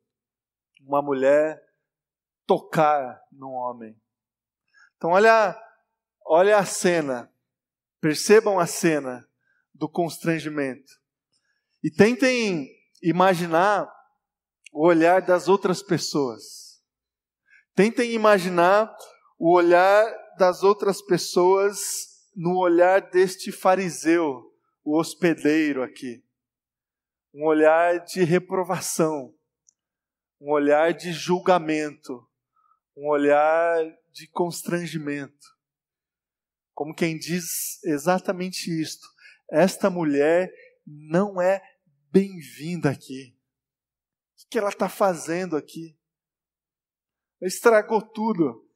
uma 0.82 1.02
mulher 1.02 1.62
tocar 2.48 3.22
num 3.32 3.52
homem. 3.52 4.02
Então, 4.96 5.12
olha, 5.12 5.56
olha 6.26 6.58
a 6.58 6.66
cena, 6.66 7.32
percebam 8.00 8.58
a 8.58 8.66
cena 8.66 9.29
do 9.80 9.88
constrangimento. 9.88 10.92
E 11.82 11.90
tentem 11.90 12.70
imaginar 13.02 13.90
o 14.74 14.86
olhar 14.86 15.22
das 15.22 15.48
outras 15.48 15.82
pessoas. 15.82 16.84
Tentem 17.74 18.12
imaginar 18.12 18.94
o 19.38 19.56
olhar 19.56 20.06
das 20.38 20.64
outras 20.64 21.02
pessoas 21.02 21.80
no 22.36 22.58
olhar 22.58 23.10
deste 23.10 23.54
fariseu, 23.54 24.44
o 24.84 25.00
hospedeiro 25.00 25.82
aqui. 25.82 26.24
Um 27.34 27.46
olhar 27.46 28.04
de 28.04 28.24
reprovação, 28.24 29.34
um 30.42 30.52
olhar 30.52 30.94
de 30.94 31.14
julgamento, 31.14 32.28
um 32.98 33.08
olhar 33.08 33.86
de 34.12 34.28
constrangimento. 34.28 35.48
Como 36.74 36.94
quem 36.94 37.18
diz 37.18 37.82
exatamente 37.84 38.70
isto: 38.70 39.08
esta 39.52 39.90
mulher 39.90 40.52
não 40.86 41.42
é 41.42 41.62
bem-vinda 42.12 42.90
aqui. 42.90 43.36
O 44.44 44.50
que 44.50 44.58
ela 44.58 44.70
está 44.70 44.90
fazendo 44.90 45.56
aqui? 45.56 45.98
Estragou 47.42 48.02
tudo. 48.02 48.68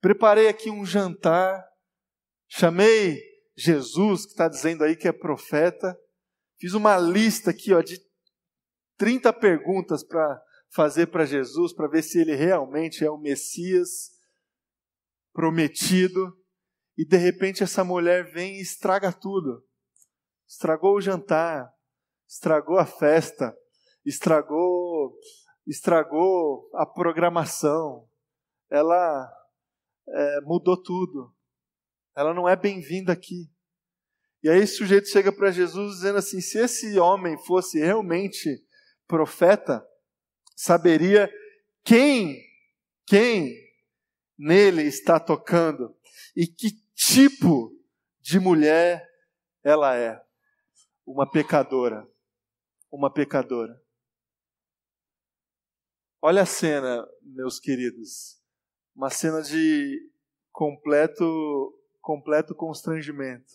Preparei 0.00 0.48
aqui 0.48 0.70
um 0.70 0.84
jantar, 0.84 1.64
chamei 2.48 3.20
Jesus, 3.56 4.26
que 4.26 4.32
está 4.32 4.48
dizendo 4.48 4.84
aí 4.84 4.96
que 4.96 5.08
é 5.08 5.12
profeta, 5.12 5.98
fiz 6.58 6.74
uma 6.74 6.98
lista 6.98 7.50
aqui 7.50 7.72
ó, 7.72 7.80
de 7.80 7.98
30 8.98 9.32
perguntas 9.32 10.02
para 10.02 10.42
fazer 10.70 11.06
para 11.06 11.24
Jesus, 11.24 11.72
para 11.72 11.88
ver 11.88 12.02
se 12.02 12.20
ele 12.20 12.34
realmente 12.34 13.04
é 13.04 13.10
o 13.10 13.18
Messias 13.18 14.10
prometido. 15.32 16.36
E 16.96 17.04
de 17.04 17.16
repente 17.16 17.62
essa 17.62 17.82
mulher 17.82 18.30
vem 18.32 18.56
e 18.56 18.62
estraga 18.62 19.12
tudo. 19.12 19.64
Estragou 20.48 20.96
o 20.96 21.00
jantar, 21.00 21.72
estragou 22.28 22.78
a 22.78 22.86
festa, 22.86 23.56
estragou, 24.04 25.16
estragou 25.66 26.70
a 26.74 26.86
programação, 26.86 28.08
ela 28.70 29.32
é, 30.08 30.40
mudou 30.42 30.80
tudo. 30.80 31.34
Ela 32.16 32.32
não 32.32 32.48
é 32.48 32.54
bem-vinda 32.54 33.12
aqui. 33.12 33.50
E 34.42 34.48
aí 34.48 34.60
esse 34.60 34.76
sujeito 34.76 35.08
chega 35.08 35.32
para 35.32 35.50
Jesus 35.50 35.96
dizendo 35.96 36.18
assim: 36.18 36.40
se 36.40 36.58
esse 36.58 36.98
homem 36.98 37.36
fosse 37.44 37.78
realmente 37.78 38.62
profeta, 39.06 39.84
saberia 40.54 41.32
quem, 41.82 42.40
quem 43.06 43.54
nele 44.38 44.82
está 44.82 45.18
tocando 45.18 45.96
e 46.36 46.46
que 46.46 46.83
tipo 46.94 47.70
de 48.20 48.38
mulher 48.38 49.06
ela 49.62 49.96
é. 49.96 50.22
Uma 51.06 51.30
pecadora 51.30 52.08
uma 52.94 53.12
pecadora. 53.12 53.76
Olha 56.22 56.42
a 56.42 56.46
cena, 56.46 57.04
meus 57.20 57.58
queridos. 57.58 58.40
Uma 58.94 59.10
cena 59.10 59.42
de 59.42 60.00
completo 60.52 61.76
completo 62.00 62.54
constrangimento. 62.54 63.54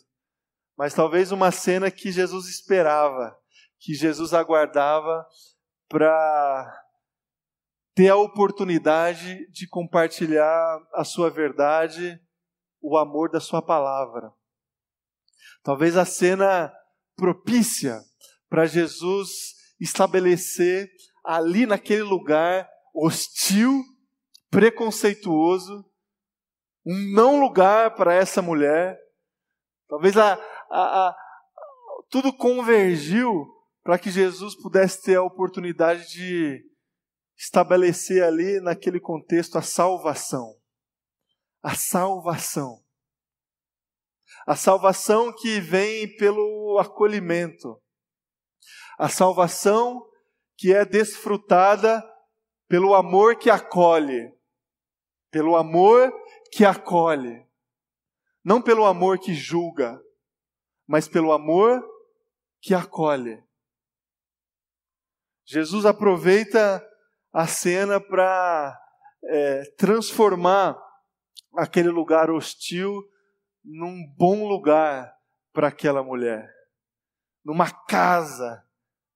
Mas 0.78 0.94
talvez 0.94 1.32
uma 1.32 1.52
cena 1.52 1.90
que 1.90 2.12
Jesus 2.12 2.50
esperava, 2.50 3.38
que 3.80 3.94
Jesus 3.94 4.34
aguardava 4.34 5.26
para 5.88 6.86
ter 7.96 8.10
a 8.10 8.18
oportunidade 8.18 9.50
de 9.52 9.68
compartilhar 9.68 10.80
a 10.94 11.06
sua 11.06 11.30
verdade, 11.30 12.20
o 12.82 12.98
amor 12.98 13.30
da 13.30 13.40
sua 13.40 13.62
palavra. 13.62 14.32
Talvez 15.64 15.98
a 15.98 16.06
cena 16.06 16.74
propícia 17.16 18.02
para 18.50 18.66
Jesus 18.66 19.56
estabelecer 19.80 20.90
ali 21.24 21.66
naquele 21.66 22.04
lugar 22.04 22.70
hostil, 22.94 23.84
preconceituoso, 24.50 25.86
um 26.86 27.14
não 27.14 27.40
lugar 27.40 27.96
para 27.96 28.14
essa 28.14 28.42
mulher. 28.42 28.98
Talvez 29.88 30.18
a, 30.18 30.34
a, 30.72 31.08
a, 31.08 31.16
tudo 32.10 32.34
convergiu 32.34 33.46
para 33.84 34.00
que 34.00 34.10
Jesus 34.10 34.56
pudesse 34.56 35.04
ter 35.04 35.16
a 35.16 35.24
oportunidade 35.24 36.08
de 36.10 36.64
estabelecer 37.38 38.24
ali 38.24 38.60
naquele 38.60 39.00
contexto 39.00 39.58
a 39.58 39.62
salvação. 39.62 40.59
A 41.62 41.76
salvação. 41.76 42.84
A 44.48 44.56
salvação 44.56 45.34
que 45.36 45.60
vem 45.60 46.16
pelo 46.18 46.80
acolhimento 46.80 47.82
a 49.00 49.08
salvação 49.08 50.06
que 50.58 50.74
é 50.74 50.84
desfrutada 50.84 52.04
pelo 52.68 52.94
amor 52.94 53.38
que 53.38 53.50
acolhe, 53.50 54.30
pelo 55.32 55.56
amor 55.56 56.12
que 56.52 56.66
acolhe, 56.66 57.48
não 58.44 58.62
pelo 58.62 58.86
amor 58.86 59.20
que 59.20 59.34
julga, 59.34 59.98
mas 60.86 61.08
pelo 61.08 61.32
amor 61.32 61.82
que 62.62 62.74
acolhe. 62.74 63.42
Jesus 65.46 65.86
aproveita 65.86 66.86
a 67.32 67.48
cena 67.48 68.02
para 68.02 68.78
é, 69.24 69.64
transformar 69.78 70.78
aquele 71.56 71.90
lugar 71.90 72.30
hostil 72.30 73.04
num 73.64 74.08
bom 74.18 74.48
lugar 74.48 75.14
para 75.52 75.68
aquela 75.68 76.04
mulher, 76.04 76.50
numa 77.44 77.70
casa 77.86 78.66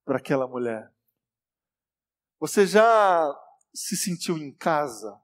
para 0.05 0.17
aquela 0.17 0.47
mulher. 0.47 0.91
Você 2.39 2.67
já 2.67 3.33
se 3.73 3.95
sentiu 3.95 4.37
em 4.37 4.53
casa? 4.53 5.17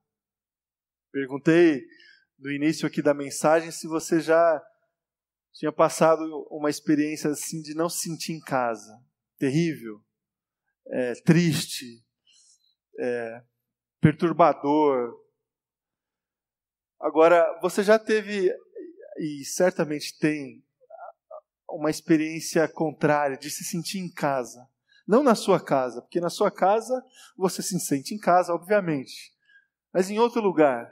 Perguntei 1.12 1.86
no 2.38 2.52
início 2.52 2.88
aqui 2.88 3.02
da 3.02 3.13
mensagem 3.13 3.72
se 3.72 3.88
você 3.88 4.22
já 4.22 4.63
tinha 5.54 5.72
passado 5.72 6.22
uma 6.50 6.69
experiência 6.69 7.30
assim 7.32 7.62
de 7.62 7.74
não 7.74 7.89
se 7.89 8.08
sentir 8.08 8.32
em 8.32 8.39
casa, 8.39 8.98
terrível, 9.38 10.02
é, 10.88 11.13
triste, 11.26 12.04
é, 12.98 13.43
perturbador. 14.00 15.13
Agora, 16.99 17.59
você 17.62 17.81
já 17.81 17.97
teve 17.97 18.51
e 19.17 19.43
certamente 19.45 20.17
tem 20.17 20.63
uma 21.69 21.89
experiência 21.89 22.67
contrária 22.67 23.38
de 23.38 23.49
se 23.49 23.63
sentir 23.63 23.99
em 23.99 24.12
casa. 24.12 24.67
Não 25.07 25.23
na 25.23 25.35
sua 25.35 25.59
casa, 25.59 26.01
porque 26.01 26.19
na 26.19 26.29
sua 26.29 26.51
casa 26.51 27.03
você 27.38 27.62
se 27.62 27.79
sente 27.79 28.13
em 28.13 28.17
casa, 28.17 28.53
obviamente. 28.53 29.33
Mas 29.93 30.09
em 30.09 30.19
outro 30.19 30.41
lugar. 30.41 30.91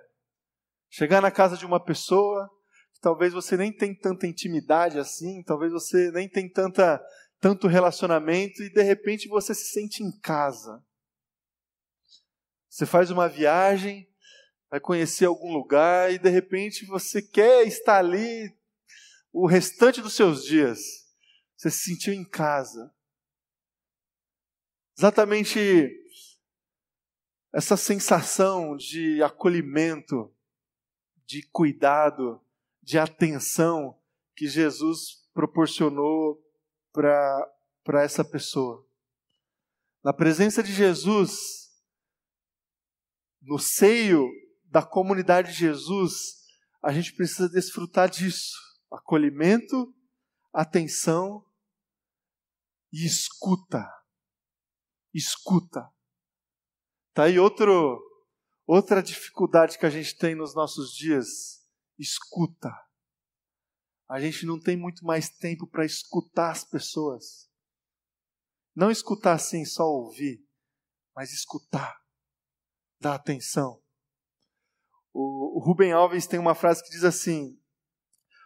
Chegar 0.89 1.21
na 1.21 1.29
casa 1.29 1.57
de 1.57 1.65
uma 1.65 1.83
pessoa 1.83 2.49
que 2.93 3.01
talvez 3.01 3.33
você 3.33 3.57
nem 3.57 3.71
tem 3.71 3.93
tanta 3.93 4.25
intimidade 4.25 4.97
assim, 4.97 5.43
talvez 5.43 5.71
você 5.71 6.09
nem 6.11 6.27
tem 6.27 6.49
tanta, 6.49 6.99
tanto 7.39 7.67
relacionamento 7.67 8.63
e 8.63 8.71
de 8.71 8.81
repente 8.81 9.27
você 9.27 9.53
se 9.53 9.71
sente 9.71 10.01
em 10.01 10.11
casa. 10.19 10.83
Você 12.69 12.85
faz 12.85 13.11
uma 13.11 13.27
viagem, 13.27 14.07
vai 14.69 14.79
conhecer 14.79 15.25
algum 15.25 15.53
lugar 15.53 16.11
e 16.11 16.19
de 16.19 16.29
repente 16.29 16.85
você 16.85 17.21
quer 17.21 17.65
estar 17.65 17.97
ali 17.97 18.55
o 19.31 19.47
restante 19.47 20.01
dos 20.01 20.13
seus 20.13 20.43
dias. 20.43 20.79
Você 21.55 21.71
se 21.71 21.85
sentiu 21.85 22.13
em 22.13 22.23
casa. 22.23 22.93
Exatamente 24.97 25.91
essa 27.53 27.77
sensação 27.77 28.75
de 28.75 29.21
acolhimento, 29.23 30.33
de 31.25 31.43
cuidado, 31.49 32.41
de 32.83 32.99
atenção 32.99 33.99
que 34.35 34.47
Jesus 34.47 35.27
proporcionou 35.33 36.43
para 36.91 38.03
essa 38.03 38.23
pessoa. 38.23 38.85
Na 40.03 40.13
presença 40.13 40.61
de 40.61 40.73
Jesus, 40.73 41.71
no 43.41 43.57
seio 43.57 44.29
da 44.77 44.85
comunidade 44.85 45.53
de 45.53 45.57
Jesus, 45.57 46.35
a 46.83 46.93
gente 46.93 47.15
precisa 47.15 47.49
desfrutar 47.49 48.07
disso 48.07 48.55
acolhimento, 48.91 49.91
atenção 50.53 51.43
e 52.93 53.03
escuta. 53.07 53.83
Escuta. 55.11 55.91
Tá 57.11 57.23
aí 57.23 57.39
outro, 57.39 57.99
outra 58.67 59.01
dificuldade 59.01 59.79
que 59.79 59.85
a 59.87 59.89
gente 59.89 60.15
tem 60.15 60.35
nos 60.35 60.53
nossos 60.53 60.91
dias. 60.91 61.67
Escuta. 61.97 62.69
A 64.07 64.19
gente 64.19 64.45
não 64.45 64.61
tem 64.61 64.77
muito 64.77 65.03
mais 65.03 65.27
tempo 65.27 65.65
para 65.65 65.85
escutar 65.85 66.51
as 66.51 66.63
pessoas. 66.63 67.49
Não 68.75 68.91
escutar 68.91 69.33
assim, 69.33 69.65
só 69.65 69.85
ouvir, 69.85 70.39
mas 71.15 71.33
escutar. 71.33 71.99
Dar 73.01 73.15
atenção. 73.15 73.81
O, 75.13 75.57
o 75.57 75.63
Rubem 75.63 75.91
Alves 75.91 76.27
tem 76.27 76.39
uma 76.39 76.55
frase 76.55 76.83
que 76.83 76.89
diz 76.89 77.03
assim: 77.03 77.57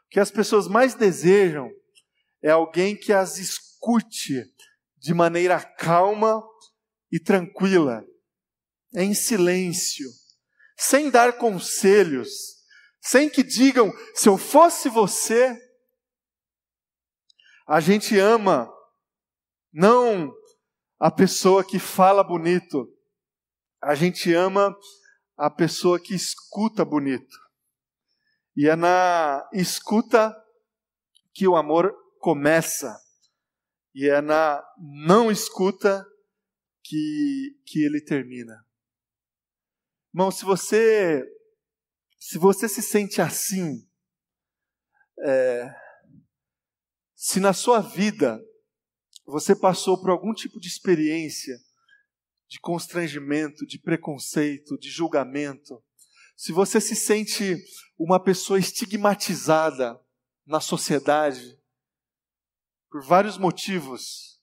que 0.10 0.20
as 0.20 0.30
pessoas 0.30 0.68
mais 0.68 0.94
desejam 0.94 1.70
é 2.44 2.52
alguém 2.52 2.96
que 2.96 3.14
as 3.14 3.38
escute 3.38 4.44
de 4.98 5.14
maneira 5.14 5.62
calma 5.62 6.44
e 7.12 7.20
tranquila, 7.20 8.06
em 8.94 9.14
silêncio, 9.14 10.08
sem 10.78 11.10
dar 11.10 11.38
conselhos, 11.38 12.30
sem 13.02 13.30
que 13.30 13.42
digam, 13.42 13.92
se 14.14 14.30
eu 14.30 14.38
fosse 14.38 14.90
você, 14.90 15.58
a 17.68 17.80
gente 17.80 18.18
ama 18.18 18.72
não 19.74 20.32
a 21.00 21.10
pessoa 21.10 21.64
que 21.64 21.80
fala 21.80 22.24
bonito, 22.24 22.88
a 23.82 23.96
gente 23.96 24.34
ama 24.34 24.76
a 25.42 25.50
pessoa 25.50 26.00
que 26.00 26.14
escuta 26.14 26.86
bonito. 26.86 27.36
E 28.56 28.68
é 28.68 28.76
na 28.76 29.50
escuta 29.52 30.32
que 31.34 31.48
o 31.48 31.56
amor 31.56 31.92
começa. 32.20 32.96
E 33.96 34.08
é 34.08 34.22
na 34.22 34.64
não 34.78 35.32
escuta 35.32 36.06
que, 36.84 37.60
que 37.66 37.84
ele 37.84 38.00
termina. 38.02 38.54
Irmão, 40.14 40.30
se 40.30 40.46
você 40.46 41.26
se 42.20 42.38
você 42.38 42.70
se 42.70 42.84
sente 42.84 43.20
assim, 43.20 43.90
é, 45.26 45.76
se 47.16 47.40
na 47.40 47.52
sua 47.52 47.80
vida 47.82 48.40
você 49.26 49.56
passou 49.56 50.00
por 50.00 50.12
algum 50.12 50.36
tipo 50.36 50.60
de 50.60 50.68
experiência 50.68 51.58
de 52.52 52.60
constrangimento, 52.60 53.66
de 53.66 53.80
preconceito, 53.80 54.78
de 54.78 54.90
julgamento, 54.90 55.82
se 56.36 56.52
você 56.52 56.82
se 56.82 56.98
sente 56.98 57.56
uma 57.98 58.22
pessoa 58.22 58.60
estigmatizada 58.60 59.98
na 60.46 60.60
sociedade, 60.60 61.58
por 62.90 63.06
vários 63.06 63.38
motivos, 63.38 64.42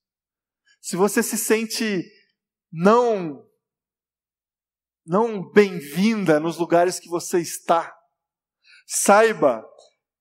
se 0.81 0.97
você 0.97 1.23
se 1.23 1.37
sente 1.37 2.03
não 2.73 3.47
não 5.05 5.47
bem-vinda 5.53 6.41
nos 6.41 6.57
lugares 6.57 6.99
que 6.99 7.09
você 7.09 7.41
está, 7.41 7.95
saiba 8.87 9.63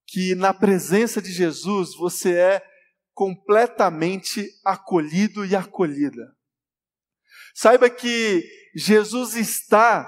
que 0.05 0.35
na 0.35 0.53
presença 0.53 1.21
de 1.21 1.31
Jesus 1.31 1.95
você 1.95 2.37
é 2.37 2.69
completamente 3.13 4.45
acolhido 4.65 5.45
e 5.45 5.55
acolhida. 5.55 6.36
Saiba 7.59 7.89
que 7.89 8.47
Jesus 8.75 9.33
está 9.33 10.07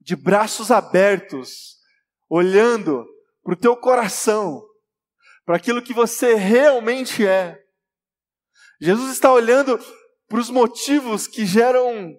de 0.00 0.16
braços 0.16 0.72
abertos, 0.72 1.76
olhando 2.28 3.06
para 3.44 3.52
o 3.52 3.56
teu 3.56 3.76
coração, 3.76 4.60
para 5.46 5.54
aquilo 5.54 5.80
que 5.80 5.94
você 5.94 6.34
realmente 6.34 7.24
é. 7.24 7.56
Jesus 8.80 9.12
está 9.12 9.32
olhando 9.32 9.78
para 10.28 10.40
os 10.40 10.50
motivos 10.50 11.28
que 11.28 11.46
geram 11.46 12.12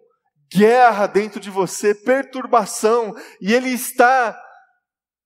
guerra 0.50 1.06
dentro 1.06 1.42
de 1.42 1.50
você, 1.50 1.94
perturbação, 1.94 3.14
e 3.42 3.54
Ele 3.54 3.72
está 3.72 4.42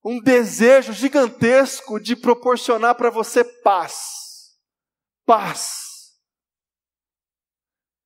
um 0.04 0.20
desejo 0.20 0.92
gigantesco 0.92 2.00
de 2.00 2.15
proporcionar 2.15 2.96
para 2.96 3.12
você 3.12 3.44
paz. 3.44 4.56
Paz. 5.24 5.88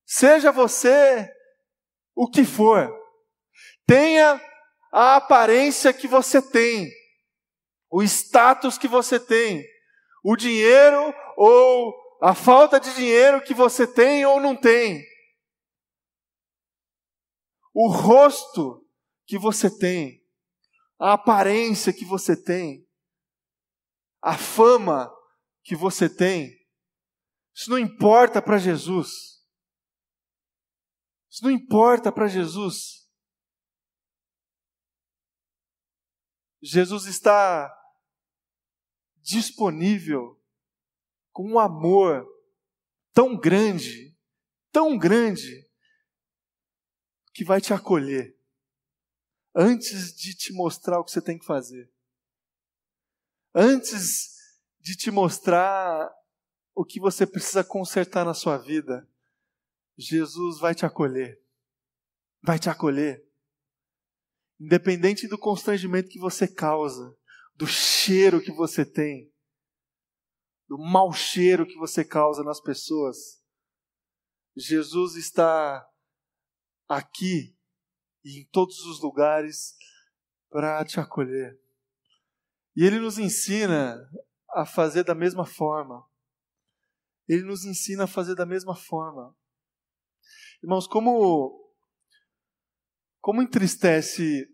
Seja 0.06 0.52
você 0.52 1.28
o 2.14 2.28
que 2.28 2.44
for, 2.44 2.90
Tenha 3.86 4.40
a 4.92 5.16
aparência 5.16 5.92
que 5.92 6.08
você 6.08 6.40
tem, 6.40 6.90
o 7.90 8.02
status 8.02 8.78
que 8.78 8.88
você 8.88 9.20
tem, 9.20 9.62
o 10.24 10.36
dinheiro 10.36 11.14
ou 11.36 11.94
a 12.22 12.34
falta 12.34 12.80
de 12.80 12.94
dinheiro 12.94 13.42
que 13.42 13.52
você 13.52 13.86
tem 13.86 14.24
ou 14.24 14.40
não 14.40 14.56
tem, 14.56 15.04
o 17.74 17.88
rosto 17.88 18.88
que 19.26 19.36
você 19.36 19.68
tem, 19.68 20.22
a 20.98 21.12
aparência 21.12 21.92
que 21.92 22.04
você 22.04 22.40
tem, 22.40 22.86
a 24.22 24.38
fama 24.38 25.12
que 25.62 25.76
você 25.76 26.08
tem, 26.08 26.56
isso 27.54 27.68
não 27.68 27.78
importa 27.78 28.40
para 28.40 28.56
Jesus. 28.56 29.33
Isso 31.34 31.42
não 31.42 31.50
importa 31.50 32.12
para 32.12 32.28
Jesus. 32.28 33.10
Jesus 36.62 37.06
está 37.06 37.76
disponível 39.20 40.40
com 41.32 41.50
um 41.50 41.58
amor 41.58 42.24
tão 43.12 43.36
grande, 43.36 44.16
tão 44.70 44.96
grande, 44.96 45.68
que 47.32 47.44
vai 47.44 47.60
te 47.60 47.74
acolher 47.74 48.38
antes 49.56 50.14
de 50.14 50.36
te 50.36 50.52
mostrar 50.52 51.00
o 51.00 51.04
que 51.04 51.10
você 51.10 51.20
tem 51.20 51.36
que 51.36 51.44
fazer. 51.44 51.92
Antes 53.52 54.36
de 54.78 54.96
te 54.96 55.10
mostrar 55.10 56.08
o 56.76 56.84
que 56.84 57.00
você 57.00 57.26
precisa 57.26 57.64
consertar 57.64 58.24
na 58.24 58.34
sua 58.34 58.56
vida, 58.56 59.08
Jesus 59.96 60.58
vai 60.58 60.74
te 60.74 60.84
acolher. 60.84 61.40
Vai 62.42 62.58
te 62.58 62.68
acolher. 62.68 63.24
Independente 64.60 65.26
do 65.28 65.38
constrangimento 65.38 66.08
que 66.08 66.18
você 66.18 66.46
causa, 66.46 67.16
do 67.54 67.66
cheiro 67.66 68.40
que 68.40 68.52
você 68.52 68.84
tem, 68.84 69.32
do 70.68 70.78
mau 70.78 71.12
cheiro 71.12 71.66
que 71.66 71.76
você 71.76 72.04
causa 72.04 72.42
nas 72.42 72.60
pessoas, 72.60 73.42
Jesus 74.56 75.16
está 75.16 75.86
aqui 76.88 77.56
e 78.24 78.40
em 78.40 78.46
todos 78.46 78.78
os 78.86 79.00
lugares 79.00 79.74
para 80.48 80.84
te 80.84 81.00
acolher. 81.00 81.58
E 82.76 82.84
ele 82.84 82.98
nos 82.98 83.18
ensina 83.18 83.96
a 84.50 84.64
fazer 84.64 85.04
da 85.04 85.14
mesma 85.14 85.44
forma. 85.44 86.08
Ele 87.28 87.42
nos 87.42 87.64
ensina 87.64 88.04
a 88.04 88.08
fazer 88.08 88.34
da 88.34 88.46
mesma 88.46 88.76
forma. 88.76 89.36
Irmãos, 90.64 90.86
como 90.86 91.62
como 93.20 93.42
entristece 93.42 94.48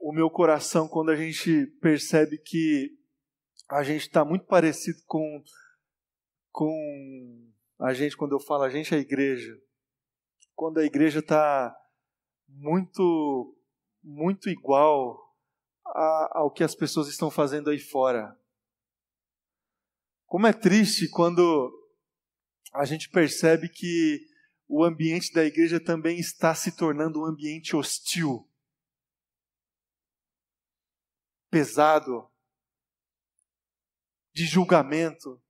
o 0.00 0.12
meu 0.12 0.28
coração 0.28 0.88
quando 0.88 1.12
a 1.12 1.14
gente 1.14 1.68
percebe 1.80 2.38
que 2.38 2.90
a 3.70 3.84
gente 3.84 4.00
está 4.00 4.24
muito 4.24 4.46
parecido 4.46 4.98
com 5.06 5.44
com 6.50 7.52
a 7.78 7.94
gente 7.94 8.16
quando 8.16 8.32
eu 8.32 8.40
falo 8.40 8.64
a 8.64 8.68
gente 8.68 8.92
é 8.94 8.96
a 8.96 9.00
igreja. 9.00 9.56
Quando 10.56 10.78
a 10.78 10.84
igreja 10.84 11.20
está 11.20 11.72
muito 12.48 13.56
muito 14.02 14.50
igual 14.50 15.36
a, 15.86 16.38
ao 16.40 16.50
que 16.50 16.64
as 16.64 16.74
pessoas 16.74 17.06
estão 17.06 17.30
fazendo 17.30 17.70
aí 17.70 17.78
fora. 17.78 18.36
Como 20.26 20.48
é 20.48 20.52
triste 20.52 21.08
quando 21.08 21.72
a 22.72 22.84
gente 22.84 23.08
percebe 23.08 23.68
que 23.68 24.33
o 24.66 24.84
ambiente 24.84 25.32
da 25.32 25.44
igreja 25.44 25.82
também 25.82 26.18
está 26.18 26.54
se 26.54 26.72
tornando 26.72 27.20
um 27.20 27.24
ambiente 27.24 27.76
hostil, 27.76 28.50
pesado, 31.50 32.30
de 34.34 34.44
julgamento. 34.44 35.40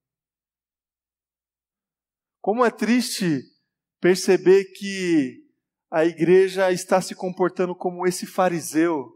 Como 2.40 2.64
é 2.64 2.70
triste 2.70 3.40
perceber 4.00 4.64
que 4.72 5.42
a 5.90 6.04
igreja 6.04 6.70
está 6.72 7.00
se 7.00 7.14
comportando 7.14 7.74
como 7.74 8.06
esse 8.06 8.26
fariseu 8.26 9.14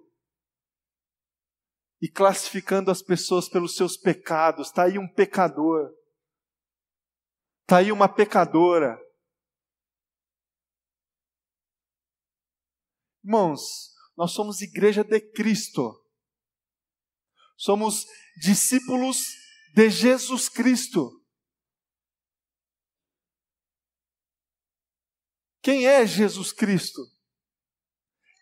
e 2.01 2.09
classificando 2.09 2.91
as 2.91 3.03
pessoas 3.03 3.49
pelos 3.49 3.77
seus 3.77 3.97
pecados. 3.97 4.69
Está 4.69 4.85
aí 4.85 4.99
um 4.99 5.13
pecador. 5.13 5.93
Está 7.63 7.79
aí 7.79 7.93
uma 7.93 8.09
pecadora. 8.09 8.99
Irmãos, 13.25 13.93
nós 14.17 14.33
somos 14.33 14.61
igreja 14.61 15.05
de 15.05 15.21
Cristo. 15.21 15.95
Somos 17.57 18.07
discípulos 18.41 19.27
de 19.75 19.91
Jesus 19.91 20.49
Cristo. 20.49 21.19
Quem 25.63 25.87
é 25.87 26.07
Jesus 26.07 26.53
Cristo? 26.53 27.01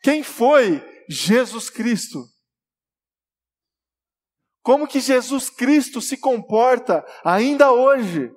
Quem 0.03 0.23
foi 0.23 0.81
Jesus 1.09 1.69
Cristo? 1.69 2.25
Como 4.63 4.87
que 4.87 5.01
Jesus 5.01 5.49
Cristo 5.49 6.01
se 6.01 6.17
comporta 6.17 7.05
ainda 7.25 7.73
hoje? 7.73 8.31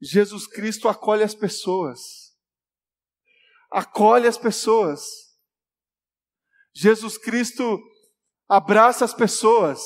Jesus 0.00 0.46
Cristo 0.46 0.88
acolhe 0.88 1.22
as 1.22 1.34
pessoas. 1.34 2.29
Acolhe 3.70 4.26
as 4.26 4.36
pessoas. 4.36 5.00
Jesus 6.74 7.16
Cristo 7.18 7.78
abraça 8.48 9.04
as 9.04 9.14
pessoas. 9.14 9.80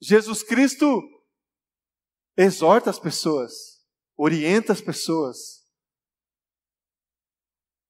Jesus 0.00 0.42
Cristo 0.42 1.00
exorta 2.36 2.90
as 2.90 2.98
pessoas, 2.98 3.52
orienta 4.16 4.72
as 4.72 4.80
pessoas. 4.80 5.62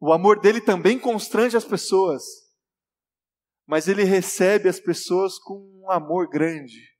O 0.01 0.12
amor 0.12 0.40
dele 0.40 0.61
também 0.61 0.99
constrange 0.99 1.57
as 1.57 1.64
pessoas, 1.64 2.25
mas 3.66 3.87
ele 3.87 4.03
recebe 4.03 4.68
as 4.68 4.81
pessoas 4.81 5.38
com 5.38 5.55
um 5.85 5.90
amor 5.90 6.29
grande, 6.29 6.99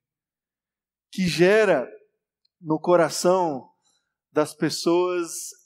que 1.11 1.27
gera 1.27 1.85
no 2.61 2.79
coração 2.79 3.69
das 4.31 4.53
pessoas 4.55 5.62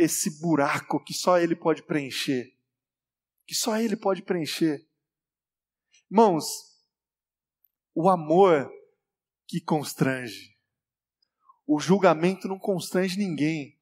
esse 0.00 0.40
buraco 0.40 1.02
que 1.04 1.12
só 1.12 1.38
ele 1.38 1.54
pode 1.54 1.82
preencher. 1.82 2.56
Que 3.46 3.54
só 3.54 3.76
ele 3.76 3.96
pode 3.96 4.22
preencher. 4.22 4.80
Irmãos, 6.10 6.46
o 7.94 8.08
amor 8.08 8.70
que 9.46 9.60
constrange. 9.60 10.56
O 11.66 11.78
julgamento 11.78 12.48
não 12.48 12.58
constrange 12.58 13.18
ninguém. 13.18 13.78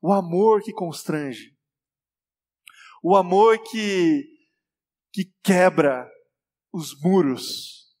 O 0.00 0.12
amor 0.12 0.62
que 0.62 0.72
constrange. 0.72 1.54
O 3.02 3.14
amor 3.14 3.58
que, 3.58 4.24
que 5.12 5.32
quebra 5.42 6.10
os 6.72 6.98
muros. 7.02 7.94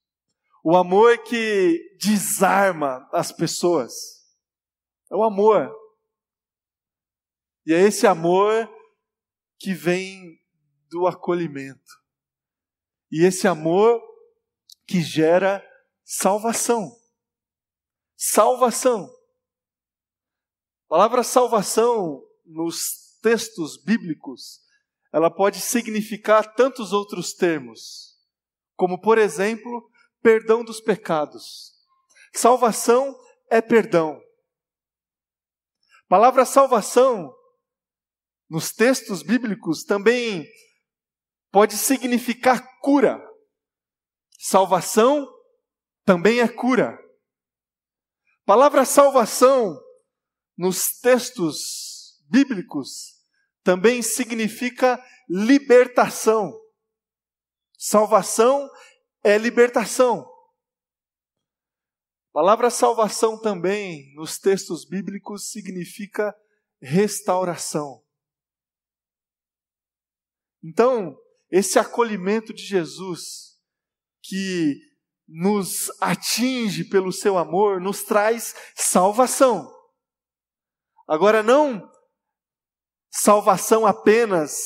O 0.64 0.76
amor 0.76 1.18
que 1.24 1.96
desarma 2.00 3.06
as 3.12 3.30
pessoas. 3.30 3.92
É 5.10 5.14
o 5.14 5.22
amor. 5.22 5.77
E 7.68 7.72
é 7.74 7.82
esse 7.82 8.06
amor 8.06 8.68
que 9.60 9.72
vem 9.74 10.40
do 10.90 11.06
acolhimento. 11.06 12.02
E 13.12 13.24
esse 13.24 13.46
amor 13.46 14.02
que 14.84 15.02
gera 15.02 15.62
salvação 16.02 16.98
salvação. 18.18 19.04
A 20.86 20.88
palavra 20.88 21.22
salvação 21.22 22.20
nos 22.44 23.16
textos 23.22 23.80
bíblicos, 23.80 24.60
ela 25.12 25.30
pode 25.30 25.60
significar 25.60 26.54
tantos 26.54 26.92
outros 26.92 27.32
termos, 27.32 28.16
como 28.74 29.00
por 29.00 29.18
exemplo, 29.18 29.88
perdão 30.20 30.64
dos 30.64 30.80
pecados. 30.80 31.72
Salvação 32.32 33.16
é 33.48 33.60
perdão. 33.60 34.20
A 36.04 36.08
palavra 36.08 36.44
salvação 36.44 37.32
nos 38.48 38.72
textos 38.72 39.22
bíblicos 39.22 39.84
também 39.84 40.46
pode 41.50 41.76
significar 41.76 42.66
cura. 42.80 43.20
Salvação 44.38 45.26
também 46.04 46.40
é 46.40 46.48
cura 46.48 46.98
palavra 48.48 48.82
salvação 48.86 49.78
nos 50.56 51.00
textos 51.00 52.18
bíblicos 52.30 53.22
também 53.62 54.00
significa 54.00 54.98
libertação. 55.28 56.58
Salvação 57.76 58.66
é 59.22 59.36
libertação. 59.36 60.20
A 62.30 62.32
palavra 62.32 62.70
salvação 62.70 63.38
também 63.38 64.14
nos 64.14 64.38
textos 64.38 64.88
bíblicos 64.88 65.50
significa 65.50 66.34
restauração. 66.80 68.02
Então, 70.68 71.16
esse 71.50 71.78
acolhimento 71.78 72.52
de 72.52 72.62
Jesus, 72.62 73.56
que 74.22 74.76
nos 75.26 75.90
atinge 75.98 76.84
pelo 76.84 77.10
seu 77.10 77.38
amor, 77.38 77.80
nos 77.80 78.02
traz 78.02 78.54
salvação. 78.74 79.66
Agora, 81.06 81.42
não 81.42 81.90
salvação 83.10 83.86
apenas 83.86 84.58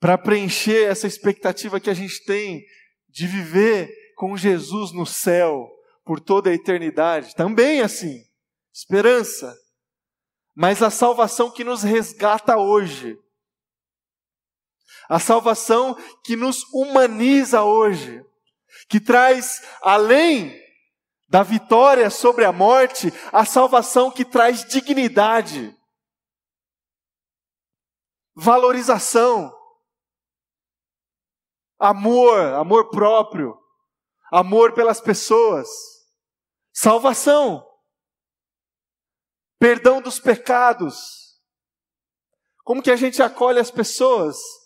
para 0.00 0.16
preencher 0.16 0.90
essa 0.90 1.06
expectativa 1.06 1.78
que 1.78 1.90
a 1.90 1.94
gente 1.94 2.24
tem 2.24 2.64
de 3.06 3.26
viver 3.26 3.90
com 4.16 4.38
Jesus 4.38 4.90
no 4.92 5.04
céu 5.04 5.68
por 6.02 6.18
toda 6.18 6.48
a 6.48 6.54
eternidade. 6.54 7.34
Também 7.34 7.82
assim, 7.82 8.24
esperança. 8.72 9.54
Mas 10.56 10.82
a 10.82 10.88
salvação 10.88 11.50
que 11.50 11.62
nos 11.62 11.82
resgata 11.82 12.56
hoje. 12.56 13.18
A 15.10 15.18
salvação 15.18 15.96
que 16.22 16.36
nos 16.36 16.62
humaniza 16.72 17.64
hoje 17.64 18.24
que 18.88 19.00
traz 19.00 19.60
além 19.82 20.56
da 21.28 21.42
vitória 21.42 22.08
sobre 22.10 22.44
a 22.44 22.52
morte, 22.52 23.12
a 23.32 23.44
salvação 23.44 24.10
que 24.10 24.24
traz 24.24 24.64
dignidade, 24.64 25.76
valorização, 28.36 29.52
amor, 31.76 32.38
amor 32.54 32.90
próprio, 32.90 33.60
amor 34.30 34.74
pelas 34.74 35.00
pessoas, 35.00 35.68
salvação, 36.72 37.66
perdão 39.58 40.00
dos 40.00 40.20
pecados. 40.20 41.40
Como 42.62 42.80
que 42.80 42.92
a 42.92 42.96
gente 42.96 43.20
acolhe 43.20 43.58
as 43.58 43.72
pessoas? 43.72 44.59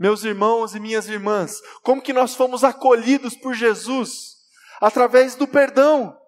Meus 0.00 0.24
irmãos 0.24 0.74
e 0.74 0.80
minhas 0.80 1.10
irmãs, 1.10 1.60
como 1.82 2.00
que 2.00 2.14
nós 2.14 2.34
fomos 2.34 2.64
acolhidos 2.64 3.36
por 3.36 3.52
Jesus 3.52 4.38
através 4.80 5.34
do 5.34 5.46
perdão. 5.46 6.18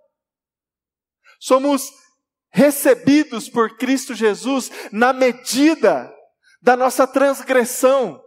Somos 1.41 1.91
recebidos 2.51 3.49
por 3.49 3.79
Cristo 3.79 4.15
Jesus 4.15 4.71
na 4.93 5.15
medida 5.15 6.15
da 6.61 6.77
nossa 6.77 7.07
transgressão. 7.07 8.23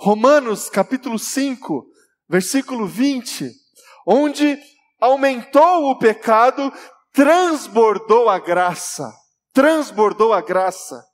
Romanos 0.00 0.68
capítulo 0.68 1.16
5, 1.16 1.86
versículo 2.28 2.88
20, 2.88 3.52
onde 4.04 4.58
aumentou 5.00 5.92
o 5.92 5.96
pecado, 5.96 6.72
transbordou 7.12 8.28
a 8.28 8.40
graça. 8.40 9.14
Transbordou 9.52 10.32
a 10.32 10.40
graça. 10.40 11.11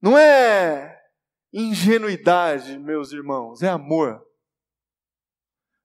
Não 0.00 0.16
é 0.16 1.00
ingenuidade, 1.52 2.78
meus 2.78 3.12
irmãos, 3.12 3.62
é 3.62 3.68
amor. 3.68 4.22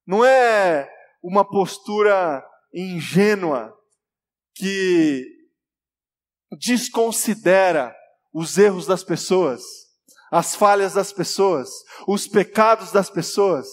Não 0.05 0.23
é 0.23 0.89
uma 1.23 1.43
postura 1.43 2.45
ingênua 2.73 3.73
que 4.55 5.25
desconsidera 6.59 7.95
os 8.33 8.57
erros 8.57 8.85
das 8.85 9.03
pessoas, 9.03 9.63
as 10.31 10.55
falhas 10.55 10.93
das 10.93 11.13
pessoas, 11.13 11.69
os 12.07 12.27
pecados 12.27 12.91
das 12.91 13.09
pessoas. 13.09 13.67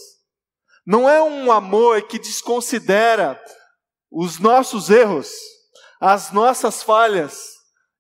Não 0.87 1.09
é 1.09 1.23
um 1.23 1.51
amor 1.53 2.07
que 2.07 2.19
desconsidera 2.19 3.41
os 4.11 4.39
nossos 4.39 4.91
erros, 4.91 5.33
as 6.01 6.33
nossas 6.33 6.83
falhas 6.83 7.51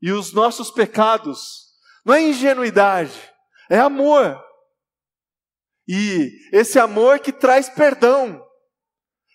e 0.00 0.10
os 0.12 0.32
nossos 0.32 0.70
pecados. 0.70 1.59
Não 2.04 2.14
é 2.14 2.22
ingenuidade, 2.22 3.32
é 3.68 3.78
amor. 3.78 4.42
E 5.86 6.30
esse 6.52 6.78
amor 6.78 7.20
que 7.20 7.32
traz 7.32 7.68
perdão. 7.68 8.44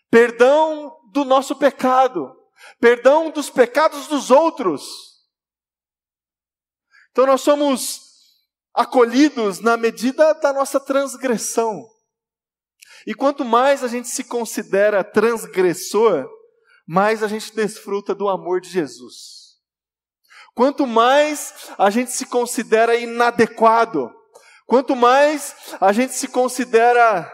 Perdão 0.10 0.95
do 1.12 1.25
nosso 1.25 1.56
pecado, 1.56 2.34
perdão 2.80 3.30
dos 3.30 3.49
pecados 3.49 4.08
dos 4.08 4.32
outros. 4.32 4.84
Então 7.12 7.25
nós 7.25 7.41
somos 7.41 8.01
acolhidos 8.73 9.60
na 9.60 9.78
medida 9.78 10.34
da 10.34 10.51
nossa 10.51 10.80
transgressão. 10.80 11.86
E 13.08 13.13
quanto 13.13 13.45
mais 13.45 13.84
a 13.84 13.88
gente 13.88 14.08
se 14.08 14.23
considera 14.23 15.04
transgressor, 15.04 16.30
mais 16.88 17.23
a 17.23 17.28
gente 17.28 17.56
desfruta 17.56 18.13
do 18.15 18.28
amor 18.28 18.60
de 18.60 18.69
Jesus. 18.69 19.34
Quanto 20.55 20.87
mais 20.87 21.53
a 21.77 21.89
gente 21.89 22.11
se 22.11 22.25
considera 22.25 22.95
inadequado, 22.95 24.09
quanto 24.65 24.95
mais 24.95 25.75
a 25.81 25.91
gente 25.91 26.13
se 26.13 26.29
considera 26.29 27.29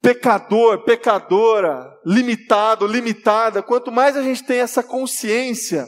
pecador, 0.00 0.84
pecadora, 0.84 2.00
limitado, 2.06 2.86
limitada, 2.86 3.62
quanto 3.62 3.90
mais 3.90 4.16
a 4.16 4.22
gente 4.22 4.44
tem 4.44 4.60
essa 4.60 4.82
consciência 4.82 5.86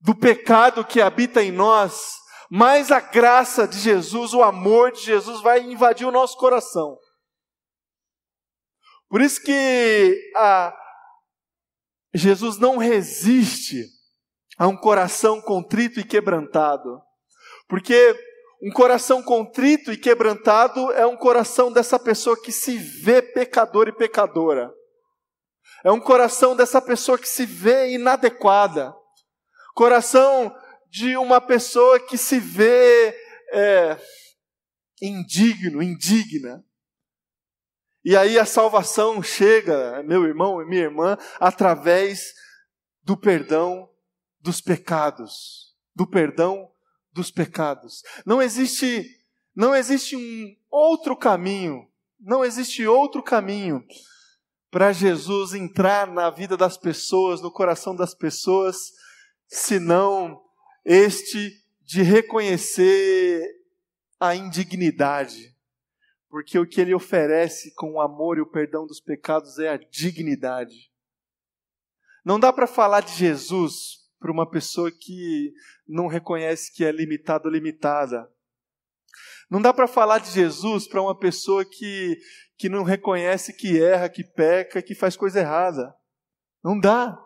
do 0.00 0.14
pecado 0.14 0.84
que 0.84 1.02
habita 1.02 1.42
em 1.42 1.52
nós, 1.52 2.14
mais 2.50 2.90
a 2.90 3.00
graça 3.00 3.68
de 3.68 3.78
Jesus, 3.78 4.32
o 4.32 4.42
amor 4.42 4.92
de 4.92 5.00
Jesus 5.00 5.42
vai 5.42 5.60
invadir 5.60 6.06
o 6.06 6.12
nosso 6.12 6.38
coração. 6.38 6.96
Por 9.08 9.20
isso 9.20 9.42
que 9.42 10.32
a, 10.34 10.74
Jesus 12.16 12.58
não 12.58 12.76
resiste 12.76 13.84
a 14.58 14.66
um 14.66 14.76
coração 14.76 15.40
contrito 15.40 16.00
e 16.00 16.04
quebrantado, 16.04 17.00
porque 17.68 18.18
um 18.62 18.72
coração 18.72 19.22
contrito 19.22 19.92
e 19.92 19.96
quebrantado 19.96 20.90
é 20.92 21.06
um 21.06 21.16
coração 21.16 21.70
dessa 21.70 21.98
pessoa 21.98 22.40
que 22.40 22.50
se 22.50 22.78
vê 22.78 23.20
pecador 23.20 23.86
e 23.88 23.92
pecadora. 23.92 24.72
É 25.84 25.92
um 25.92 26.00
coração 26.00 26.56
dessa 26.56 26.80
pessoa 26.80 27.18
que 27.18 27.28
se 27.28 27.44
vê 27.44 27.92
inadequada. 27.92 28.94
Coração 29.74 30.54
de 30.88 31.16
uma 31.16 31.40
pessoa 31.40 32.00
que 32.00 32.16
se 32.16 32.40
vê 32.40 33.14
é, 33.52 33.98
indigno, 35.02 35.82
indigna. 35.82 36.64
E 38.06 38.16
aí 38.16 38.38
a 38.38 38.46
salvação 38.46 39.20
chega, 39.20 40.00
meu 40.04 40.24
irmão 40.24 40.62
e 40.62 40.64
minha 40.64 40.82
irmã, 40.82 41.18
através 41.40 42.32
do 43.02 43.16
perdão 43.16 43.90
dos 44.38 44.60
pecados, 44.60 45.74
do 45.92 46.06
perdão 46.06 46.70
dos 47.12 47.32
pecados. 47.32 48.04
Não 48.24 48.40
existe 48.40 49.04
não 49.56 49.74
existe 49.74 50.14
um 50.14 50.56
outro 50.70 51.16
caminho, 51.16 51.90
não 52.20 52.44
existe 52.44 52.86
outro 52.86 53.24
caminho 53.24 53.84
para 54.70 54.92
Jesus 54.92 55.52
entrar 55.52 56.06
na 56.06 56.30
vida 56.30 56.56
das 56.56 56.76
pessoas, 56.76 57.42
no 57.42 57.50
coração 57.50 57.96
das 57.96 58.14
pessoas, 58.14 58.92
senão 59.48 60.40
este 60.84 61.60
de 61.82 62.02
reconhecer 62.02 63.42
a 64.20 64.36
indignidade. 64.36 65.55
Porque 66.36 66.58
o 66.58 66.66
que 66.66 66.82
ele 66.82 66.94
oferece 66.94 67.74
com 67.74 67.92
o 67.92 68.00
amor 68.02 68.36
e 68.36 68.42
o 68.42 68.46
perdão 68.46 68.86
dos 68.86 69.00
pecados 69.00 69.58
é 69.58 69.70
a 69.70 69.78
dignidade. 69.78 70.92
Não 72.22 72.38
dá 72.38 72.52
para 72.52 72.66
falar 72.66 73.00
de 73.00 73.14
Jesus 73.14 74.06
para 74.20 74.30
uma 74.30 74.46
pessoa 74.46 74.92
que 74.92 75.54
não 75.88 76.06
reconhece 76.06 76.70
que 76.74 76.84
é 76.84 76.92
limitado 76.92 77.48
ou 77.48 77.54
limitada. 77.54 78.30
Não 79.48 79.62
dá 79.62 79.72
para 79.72 79.88
falar 79.88 80.18
de 80.18 80.30
Jesus 80.30 80.86
para 80.86 81.00
uma 81.00 81.18
pessoa 81.18 81.64
que, 81.64 82.18
que 82.58 82.68
não 82.68 82.82
reconhece 82.82 83.54
que 83.54 83.80
erra, 83.80 84.06
que 84.10 84.22
peca, 84.22 84.82
que 84.82 84.94
faz 84.94 85.16
coisa 85.16 85.40
errada. 85.40 85.96
Não 86.62 86.78
dá. 86.78 87.18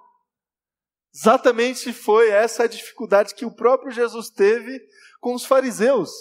Exatamente 1.12 1.92
foi 1.92 2.30
essa 2.30 2.62
a 2.62 2.68
dificuldade 2.68 3.34
que 3.34 3.44
o 3.44 3.56
próprio 3.56 3.90
Jesus 3.90 4.30
teve 4.30 4.80
com 5.18 5.34
os 5.34 5.44
fariseus. 5.44 6.12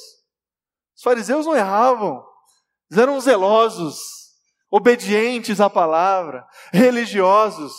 Os 0.95 1.03
fariseus 1.03 1.45
não 1.45 1.55
erravam, 1.55 2.27
eles 2.89 3.01
eram 3.01 3.19
zelosos, 3.19 3.99
obedientes 4.69 5.61
à 5.61 5.69
palavra, 5.69 6.45
religiosos. 6.73 7.73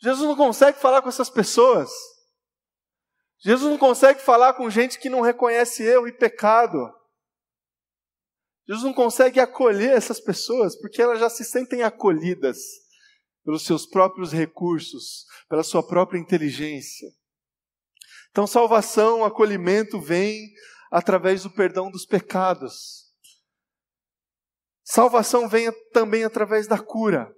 Jesus 0.00 0.28
não 0.28 0.36
consegue 0.36 0.78
falar 0.78 1.00
com 1.02 1.08
essas 1.08 1.30
pessoas. 1.30 1.90
Jesus 3.38 3.70
não 3.70 3.78
consegue 3.78 4.20
falar 4.20 4.54
com 4.54 4.68
gente 4.68 4.98
que 4.98 5.08
não 5.08 5.20
reconhece 5.20 5.82
erro 5.82 6.08
e 6.08 6.12
pecado. 6.12 6.92
Jesus 8.66 8.84
não 8.84 8.92
consegue 8.92 9.38
acolher 9.38 9.92
essas 9.92 10.18
pessoas 10.18 10.76
porque 10.76 11.00
elas 11.00 11.20
já 11.20 11.30
se 11.30 11.44
sentem 11.44 11.84
acolhidas 11.84 12.58
pelos 13.44 13.64
seus 13.64 13.86
próprios 13.86 14.32
recursos, 14.32 15.24
pela 15.48 15.62
sua 15.62 15.86
própria 15.86 16.18
inteligência. 16.18 17.08
Então, 18.30 18.44
salvação, 18.44 19.24
acolhimento 19.24 20.00
vem 20.00 20.52
através 20.90 21.44
do 21.44 21.50
perdão 21.50 21.90
dos 21.90 22.04
pecados. 22.04 23.05
Salvação 24.88 25.48
vem 25.48 25.68
também 25.92 26.22
através 26.22 26.68
da 26.68 26.78
cura. 26.78 27.28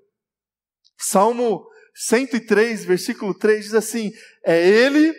Salmo 0.98 1.66
103, 1.94 2.84
versículo 2.84 3.32
3 3.36 3.64
diz 3.64 3.74
assim: 3.74 4.12
É 4.44 4.68
Ele 4.68 5.14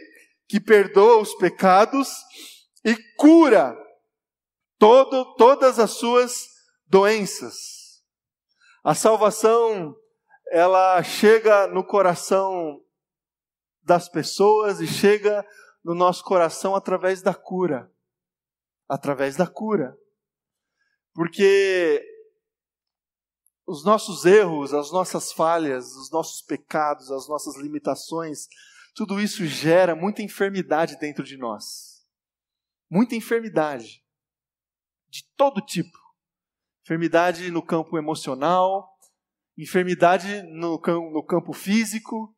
que 0.48 0.60
perdoa 0.60 1.20
os 1.22 1.34
pecados 1.36 2.08
e 2.86 2.96
cura 3.18 3.76
todo, 4.78 5.34
todas 5.38 5.80
as 5.80 5.90
suas 5.92 6.46
doenças. 6.86 8.04
A 8.84 8.94
salvação, 8.94 9.96
ela 10.52 11.02
chega 11.02 11.66
no 11.66 11.84
coração 11.84 12.80
das 13.82 14.08
pessoas 14.08 14.80
e 14.80 14.88
chega 14.88 15.44
no 15.84 15.96
nosso 15.96 16.24
coração 16.24 16.76
através 16.76 17.24
da 17.24 17.34
cura. 17.34 17.92
Através 18.88 19.36
da 19.36 19.48
cura. 19.48 19.98
Porque 21.14 22.02
os 23.70 23.86
nossos 23.86 24.26
erros, 24.26 24.74
as 24.74 24.92
nossas 24.92 25.32
falhas, 25.32 25.96
os 25.96 26.10
nossos 26.10 26.42
pecados, 26.42 27.12
as 27.12 27.28
nossas 27.28 27.56
limitações, 27.56 28.48
tudo 28.96 29.22
isso 29.22 29.46
gera 29.46 29.96
muita 29.96 30.24
enfermidade 30.24 30.98
dentro 30.98 31.24
de 31.24 31.38
nós. 31.38 32.04
Muita 32.90 33.16
enfermidade. 33.16 34.04
De 35.08 35.24
todo 35.38 35.62
tipo. 35.62 36.00
Enfermidade 36.84 37.52
no 37.52 37.62
campo 37.62 37.96
emocional, 37.96 38.90
enfermidade 39.56 40.42
no, 40.52 40.82
no 41.12 41.24
campo 41.24 41.54
físico, 41.54 42.36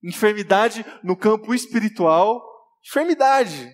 enfermidade 0.00 0.86
no 1.02 1.16
campo 1.16 1.52
espiritual, 1.52 2.40
enfermidade. 2.86 3.68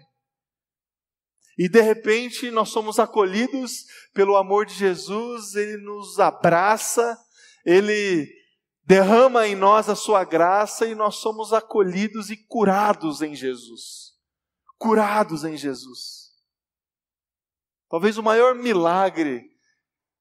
E 1.59 1.69
de 1.69 1.81
repente 1.81 2.51
nós 2.51 2.71
somos 2.71 2.99
acolhidos 2.99 3.85
pelo 4.13 4.37
amor 4.37 4.67
de 4.67 4.75
Jesus, 4.75 5.55
ele 5.55 5.77
nos 5.77 6.19
abraça, 6.19 7.17
ele 7.65 8.29
derrama 8.85 9.47
em 9.47 9.55
nós 9.55 9.89
a 9.89 9.95
sua 9.95 10.25
graça 10.25 10.87
e 10.87 10.95
nós 10.95 11.17
somos 11.17 11.53
acolhidos 11.53 12.31
e 12.31 12.37
curados 12.37 13.23
em 13.23 13.35
Jesus. 13.35 14.15
Curados 14.77 15.45
em 15.45 15.57
Jesus. 15.57 16.33
Talvez 17.89 18.19
o 18.19 18.23
maior 18.23 18.55
milagre 18.55 19.43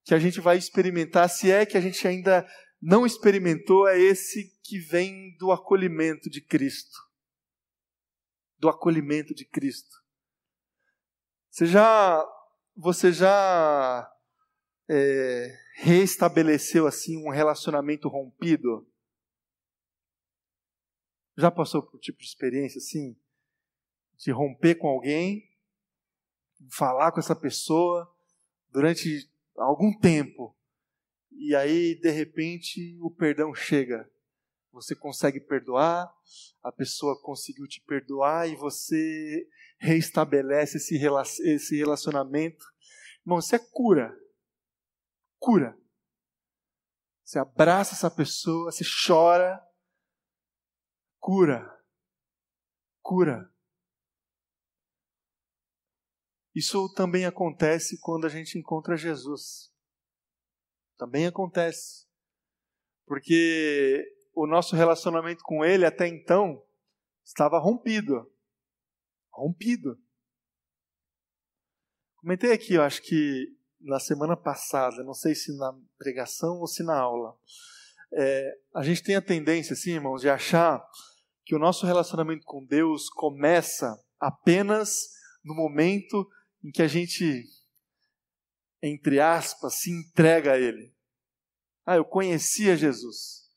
que 0.06 0.14
a 0.14 0.20
gente 0.20 0.40
vai 0.40 0.58
experimentar, 0.58 1.30
se 1.30 1.52
é 1.52 1.66
que 1.66 1.78
a 1.78 1.82
gente 1.82 2.08
ainda 2.08 2.48
não 2.82 3.06
experimentou, 3.06 3.88
é 3.88 3.98
esse 4.00 4.60
que 4.62 4.78
vem 4.78 5.36
do 5.38 5.52
acolhimento 5.52 6.30
de 6.30 6.42
Cristo. 6.42 6.98
Do 8.58 8.70
acolhimento 8.70 9.34
de 9.34 9.46
Cristo. 9.46 10.03
Você 11.54 11.68
já, 11.68 12.28
você 12.76 13.14
já 13.14 14.12
é, 14.90 15.56
reestabeleceu 15.76 16.88
assim 16.88 17.24
um 17.24 17.30
relacionamento 17.30 18.10
rompido? 18.10 18.92
Já 21.38 21.52
passou 21.52 21.84
por 21.84 21.98
um 21.98 22.00
tipo 22.00 22.18
de 22.18 22.26
experiência 22.26 22.80
assim? 22.80 23.16
De 24.18 24.32
romper 24.32 24.80
com 24.80 24.88
alguém, 24.88 25.48
falar 26.72 27.12
com 27.12 27.20
essa 27.20 27.36
pessoa 27.36 28.12
durante 28.72 29.30
algum 29.56 29.96
tempo, 29.96 30.58
e 31.32 31.56
aí 31.56 31.94
de 31.94 32.10
repente 32.10 32.98
o 33.00 33.12
perdão 33.12 33.54
chega. 33.54 34.12
Você 34.72 34.96
consegue 34.96 35.40
perdoar, 35.40 36.12
a 36.64 36.72
pessoa 36.72 37.22
conseguiu 37.22 37.68
te 37.68 37.80
perdoar 37.80 38.50
e 38.50 38.56
você 38.56 39.48
reestabelece 39.84 40.78
esse 40.78 41.76
relacionamento. 41.76 42.66
Irmão, 43.22 43.40
isso 43.40 43.54
é 43.54 43.60
cura. 43.60 44.18
Cura. 45.38 45.78
Você 47.26 47.38
abraça 47.38 47.94
essa 47.94 48.10
pessoa, 48.10 48.72
você 48.72 48.86
chora. 49.06 49.62
Cura. 51.20 51.70
Cura. 53.02 53.52
Isso 56.56 56.88
também 56.94 57.26
acontece 57.26 58.00
quando 58.00 58.26
a 58.26 58.30
gente 58.30 58.58
encontra 58.58 58.96
Jesus. 58.96 59.74
Também 60.98 61.28
acontece. 61.28 62.08
Porque 63.06 64.02
o 64.34 64.48
nosso 64.48 64.78
relacionamento 64.78 65.44
com 65.44 65.66
Ele 65.66 65.86
até 65.86 66.08
então 66.08 66.66
estava 67.26 67.60
rompido. 67.60 68.33
Rompido. 69.34 69.98
Comentei 72.18 72.54
aqui, 72.54 72.76
eu 72.76 72.84
acho 72.84 73.02
que 73.02 73.54
na 73.82 74.00
semana 74.00 74.38
passada, 74.38 75.04
não 75.04 75.14
sei 75.14 75.36
se 75.36 75.56
na 75.58 75.74
pregação 75.98 76.60
ou 76.60 76.68
se 76.68 76.84
na 76.84 76.98
aula. 76.98 77.38
É, 78.14 78.58
a 78.76 78.84
gente 78.84 79.04
tem 79.04 79.16
a 79.16 79.22
tendência, 79.22 79.74
assim, 79.74 79.92
irmãos, 79.92 80.22
de 80.22 80.30
achar 80.30 80.82
que 81.44 81.56
o 81.56 81.60
nosso 81.60 81.86
relacionamento 81.86 82.46
com 82.46 82.64
Deus 82.64 83.10
começa 83.10 84.02
apenas 84.20 85.10
no 85.44 85.54
momento 85.54 86.30
em 86.64 86.72
que 86.72 86.82
a 86.82 86.88
gente, 86.88 87.44
entre 88.82 89.20
aspas, 89.20 89.82
se 89.82 89.92
entrega 89.92 90.54
a 90.54 90.58
Ele. 90.58 90.96
Ah, 91.86 91.98
eu 91.98 92.06
conhecia 92.06 92.78
Jesus. 92.78 93.50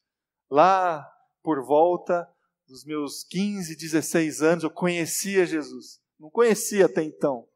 Lá 0.50 1.08
por 1.42 1.64
volta 1.64 2.28
dos 2.66 2.84
meus 2.84 3.24
15, 3.24 3.76
16 3.76 4.42
anos, 4.42 4.64
eu 4.64 4.70
conhecia 4.70 5.46
Jesus. 5.46 6.00
Não 6.18 6.30
conhecia 6.30 6.86
até 6.86 7.02
então. 7.02 7.46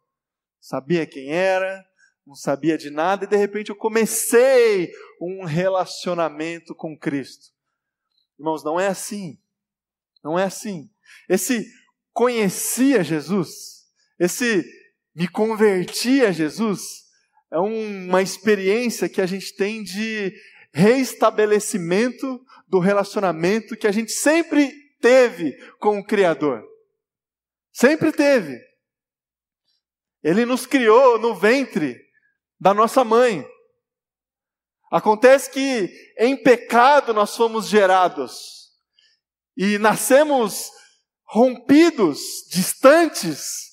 Sabia 0.61 1.07
quem 1.07 1.33
era, 1.33 1.85
não 2.27 2.35
sabia 2.35 2.79
de 2.79 2.91
nada, 2.91 3.25
e 3.25 3.29
de 3.29 3.37
repente 3.37 3.71
eu 3.71 3.77
comecei 3.77 4.93
um 5.21 5.45
relacionamento 5.45 6.75
com 6.75 6.97
Cristo. 6.97 7.47
Irmãos, 8.39 8.63
não 8.63 8.79
é 8.79 8.87
assim. 8.87 9.39
Não 10.23 10.39
é 10.39 10.45
assim. 10.45 10.91
Esse 11.29 11.67
conhecia 12.13 13.03
Jesus, 13.03 13.49
esse 14.19 14.65
me 15.15 15.27
converti 15.27 16.25
a 16.25 16.31
Jesus, 16.31 16.81
é 17.51 17.59
uma 17.59 18.23
experiência 18.23 19.09
que 19.09 19.21
a 19.21 19.27
gente 19.27 19.55
tem 19.57 19.83
de 19.83 20.33
reestabelecimento 20.73 22.45
do 22.69 22.79
relacionamento 22.79 23.77
que 23.77 23.89
a 23.89 23.93
gente 23.93 24.13
sempre 24.13 24.73
teve 25.01 25.57
com 25.79 25.99
o 25.99 26.05
Criador. 26.05 26.65
Sempre 27.73 28.13
teve. 28.13 28.59
Ele 30.23 30.45
nos 30.45 30.67
criou 30.67 31.19
no 31.19 31.35
ventre 31.35 31.97
da 32.59 32.75
nossa 32.75 33.03
mãe. 33.03 33.47
Acontece 34.91 35.51
que 35.51 35.89
em 36.19 36.37
pecado 36.37 37.15
nós 37.15 37.37
fomos 37.37 37.69
gerados 37.69 38.71
e 39.57 39.79
nascemos 39.79 40.71
rompidos, 41.25 42.21
distantes 42.51 43.71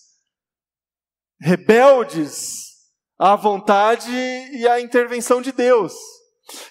rebeldes 1.39 2.67
à 3.17 3.35
vontade 3.35 4.11
e 4.11 4.67
à 4.67 4.79
intervenção 4.79 5.41
de 5.41 5.51
Deus. 5.51 5.93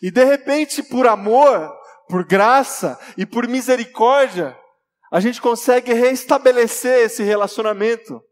E 0.01 0.11
de 0.11 0.25
repente, 0.25 0.83
por 0.83 1.07
amor, 1.07 1.73
por 2.09 2.25
graça 2.25 2.99
e 3.17 3.27
por 3.27 3.49
misericórdia, 3.49 4.57
a 5.11 5.21
gente 5.21 5.41
consegue 5.41 5.93
restabelecer 5.93 7.05
esse 7.05 7.23
relacionamento. 7.23 8.23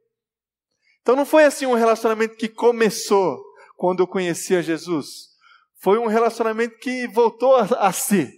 Então 1.00 1.14
não 1.16 1.26
foi 1.26 1.44
assim 1.44 1.66
um 1.66 1.74
relacionamento 1.74 2.36
que 2.36 2.48
começou 2.48 3.42
quando 3.76 4.00
eu 4.00 4.06
conhecia 4.06 4.62
Jesus. 4.62 5.34
Foi 5.80 5.98
um 5.98 6.06
relacionamento 6.06 6.78
que 6.78 7.06
voltou 7.08 7.56
a, 7.56 7.64
a 7.88 7.92
ser. 7.92 8.32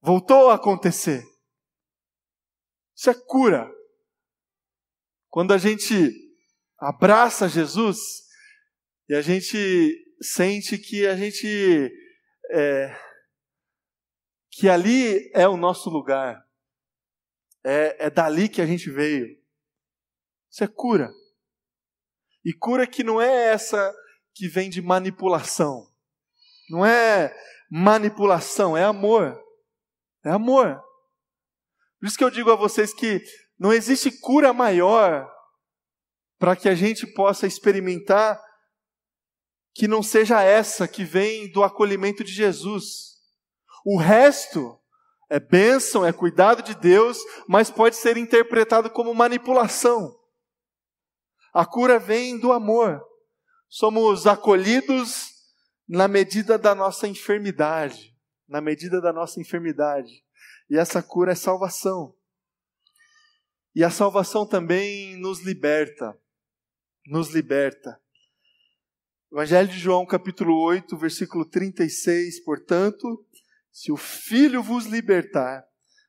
Voltou 0.00 0.50
a 0.50 0.54
acontecer. 0.54 1.24
Isso 2.94 3.10
é 3.10 3.14
cura. 3.14 3.70
Quando 5.28 5.52
a 5.52 5.58
gente 5.58 6.10
abraça 6.78 7.48
Jesus 7.48 7.98
e 9.08 9.14
a 9.14 9.22
gente 9.22 9.96
sente 10.20 10.76
que 10.76 11.06
a 11.06 11.16
gente 11.16 11.90
é, 12.50 12.96
que 14.52 14.68
ali 14.68 15.30
é 15.32 15.48
o 15.48 15.56
nosso 15.56 15.88
lugar, 15.88 16.46
é, 17.64 18.06
é 18.06 18.10
dali 18.10 18.50
que 18.50 18.60
a 18.60 18.66
gente 18.66 18.90
veio. 18.90 19.26
Isso 20.50 20.62
é 20.62 20.68
cura. 20.68 21.10
E 22.44 22.52
cura 22.52 22.86
que 22.86 23.02
não 23.02 23.20
é 23.20 23.46
essa 23.46 23.94
que 24.34 24.46
vem 24.46 24.68
de 24.68 24.82
manipulação. 24.82 25.90
Não 26.68 26.84
é 26.84 27.34
manipulação, 27.70 28.76
é 28.76 28.84
amor. 28.84 29.42
É 30.22 30.30
amor. 30.30 30.78
Por 31.98 32.06
isso 32.06 32.18
que 32.18 32.24
eu 32.24 32.30
digo 32.30 32.50
a 32.50 32.56
vocês 32.56 32.92
que 32.92 33.22
não 33.58 33.72
existe 33.72 34.10
cura 34.10 34.52
maior 34.52 35.32
para 36.38 36.54
que 36.54 36.68
a 36.68 36.74
gente 36.74 37.06
possa 37.06 37.46
experimentar 37.46 38.42
que 39.74 39.88
não 39.88 40.02
seja 40.02 40.42
essa 40.42 40.86
que 40.86 41.04
vem 41.04 41.50
do 41.50 41.62
acolhimento 41.62 42.22
de 42.22 42.32
Jesus. 42.32 43.11
O 43.84 43.98
resto 43.98 44.78
é 45.30 45.40
bênção, 45.40 46.04
é 46.04 46.12
cuidado 46.12 46.62
de 46.62 46.74
Deus, 46.74 47.18
mas 47.48 47.70
pode 47.70 47.96
ser 47.96 48.16
interpretado 48.16 48.90
como 48.90 49.14
manipulação. 49.14 50.18
A 51.52 51.64
cura 51.66 51.98
vem 51.98 52.38
do 52.38 52.52
amor. 52.52 53.02
Somos 53.68 54.26
acolhidos 54.26 55.30
na 55.88 56.06
medida 56.06 56.58
da 56.58 56.74
nossa 56.74 57.08
enfermidade, 57.08 58.16
na 58.48 58.60
medida 58.60 59.00
da 59.00 59.12
nossa 59.12 59.40
enfermidade. 59.40 60.24
E 60.68 60.76
essa 60.76 61.02
cura 61.02 61.32
é 61.32 61.34
salvação. 61.34 62.14
E 63.74 63.82
a 63.82 63.90
salvação 63.90 64.46
também 64.46 65.16
nos 65.16 65.40
liberta 65.40 66.16
nos 67.06 67.30
liberta. 67.34 68.00
Evangelho 69.32 69.68
de 69.68 69.78
João, 69.78 70.06
capítulo 70.06 70.60
8, 70.62 70.96
versículo 70.96 71.44
36. 71.44 72.44
Portanto, 72.44 73.26
se 73.72 73.90
o 73.90 73.96
Filho 73.96 74.62
vos 74.62 74.84
libertar, 74.84 75.66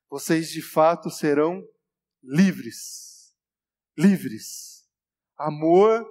vocês 0.10 0.52
de 0.52 0.62
fato 0.62 1.10
serão 1.10 1.66
livres. 2.22 3.34
Livres. 3.98 4.86
Amor 5.38 6.06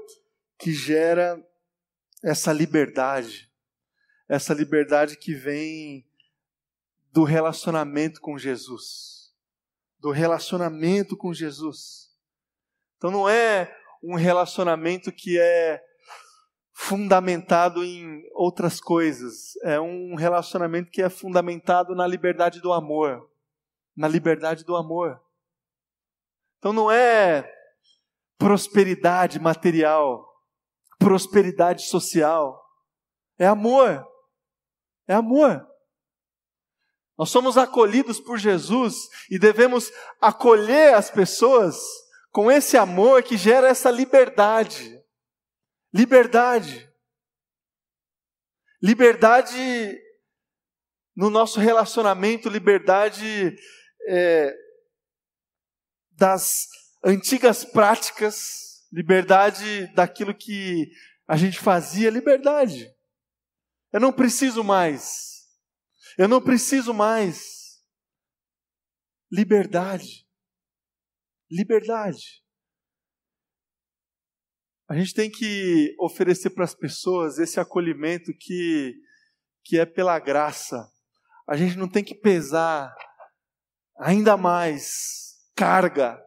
que 0.58 0.72
gera 0.72 1.40
essa 2.24 2.52
liberdade. 2.52 3.52
Essa 4.28 4.54
liberdade 4.54 5.16
que 5.16 5.34
vem 5.34 6.08
do 7.12 7.22
relacionamento 7.22 8.20
com 8.20 8.38
Jesus. 8.38 9.32
Do 9.98 10.10
relacionamento 10.10 11.16
com 11.16 11.34
Jesus. 11.34 12.10
Então 12.96 13.10
não 13.10 13.28
é 13.28 13.76
um 14.02 14.14
relacionamento 14.14 15.12
que 15.12 15.38
é 15.38 15.84
fundamentado 16.72 17.84
em 17.84 18.22
outras 18.32 18.80
coisas. 18.80 19.56
É 19.62 19.80
um 19.80 20.14
relacionamento 20.14 20.90
que 20.90 21.02
é 21.02 21.08
fundamentado 21.08 21.94
na 21.94 22.06
liberdade 22.06 22.60
do 22.60 22.72
amor. 22.72 23.28
Na 23.96 24.08
liberdade 24.08 24.64
do 24.64 24.74
amor. 24.74 25.20
Então 26.58 26.72
não 26.72 26.90
é 26.90 27.52
prosperidade 28.38 29.38
material, 29.38 30.26
prosperidade 30.98 31.82
social. 31.88 32.60
É 33.38 33.46
amor. 33.46 34.06
É 35.06 35.14
amor. 35.14 35.66
Nós 37.18 37.30
somos 37.30 37.58
acolhidos 37.58 38.18
por 38.18 38.38
Jesus 38.38 39.08
e 39.30 39.38
devemos 39.38 39.92
acolher 40.20 40.94
as 40.94 41.10
pessoas 41.10 41.76
com 42.30 42.50
esse 42.50 42.76
amor 42.76 43.22
que 43.22 43.36
gera 43.36 43.68
essa 43.68 43.90
liberdade. 43.90 45.01
Liberdade. 45.92 46.90
Liberdade 48.82 50.00
no 51.14 51.28
nosso 51.28 51.60
relacionamento, 51.60 52.48
liberdade 52.48 53.54
é, 54.08 54.54
das 56.12 56.68
antigas 57.04 57.64
práticas, 57.64 58.88
liberdade 58.90 59.86
daquilo 59.94 60.34
que 60.34 60.90
a 61.28 61.36
gente 61.36 61.58
fazia, 61.58 62.10
liberdade. 62.10 62.90
Eu 63.92 64.00
não 64.00 64.12
preciso 64.12 64.64
mais. 64.64 65.46
Eu 66.16 66.26
não 66.28 66.40
preciso 66.40 66.94
mais. 66.94 67.82
Liberdade. 69.30 70.26
Liberdade. 71.50 72.41
A 74.92 74.94
gente 74.94 75.14
tem 75.14 75.30
que 75.30 75.96
oferecer 75.98 76.50
para 76.50 76.64
as 76.64 76.74
pessoas 76.74 77.38
esse 77.38 77.58
acolhimento 77.58 78.30
que, 78.38 78.94
que 79.64 79.78
é 79.78 79.86
pela 79.86 80.18
graça. 80.18 80.86
A 81.48 81.56
gente 81.56 81.78
não 81.78 81.88
tem 81.88 82.04
que 82.04 82.14
pesar 82.14 82.94
ainda 83.96 84.36
mais 84.36 85.32
carga, 85.56 86.22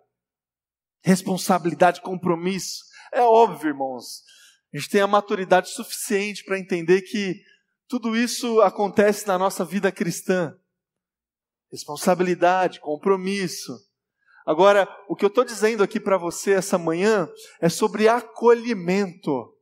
responsabilidade, 1.03 2.01
compromisso. 2.01 2.83
É 3.13 3.21
óbvio, 3.21 3.69
irmãos. 3.69 4.23
A 4.73 4.77
gente 4.79 4.89
tem 4.89 5.01
a 5.01 5.05
maturidade 5.05 5.69
suficiente 5.69 6.43
para 6.43 6.57
entender 6.57 7.03
que 7.03 7.43
tudo 7.87 8.17
isso 8.17 8.61
acontece 8.61 9.27
na 9.27 9.37
nossa 9.37 9.63
vida 9.63 9.91
cristã. 9.91 10.57
Responsabilidade, 11.71 12.79
compromisso. 12.79 13.73
Agora, 14.45 14.87
o 15.09 15.15
que 15.15 15.25
eu 15.25 15.29
estou 15.29 15.43
dizendo 15.43 15.83
aqui 15.83 15.99
para 15.99 16.17
você 16.17 16.53
essa 16.53 16.77
manhã 16.77 17.27
é 17.59 17.67
sobre 17.67 18.07
acolhimento. 18.07 19.57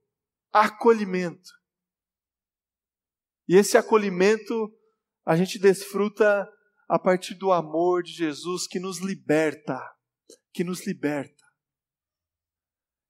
Acolhimento. 0.51 1.49
E 3.47 3.55
esse 3.55 3.77
acolhimento 3.77 4.71
a 5.25 5.37
gente 5.37 5.57
desfruta 5.57 6.49
a 6.87 6.99
partir 6.99 7.35
do 7.35 7.51
amor 7.51 8.03
de 8.03 8.11
Jesus 8.11 8.67
que 8.67 8.79
nos 8.79 8.99
liberta, 8.99 9.79
que 10.53 10.63
nos 10.63 10.85
liberta. 10.85 11.43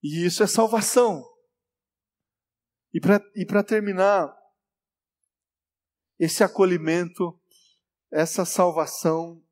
E 0.01 0.25
isso 0.25 0.43
é 0.43 0.47
salvação. 0.47 1.23
E 2.93 3.45
para 3.45 3.63
terminar, 3.63 4.31
esse 6.19 6.43
acolhimento, 6.43 7.39
essa 8.11 8.45
salvação 8.45 9.43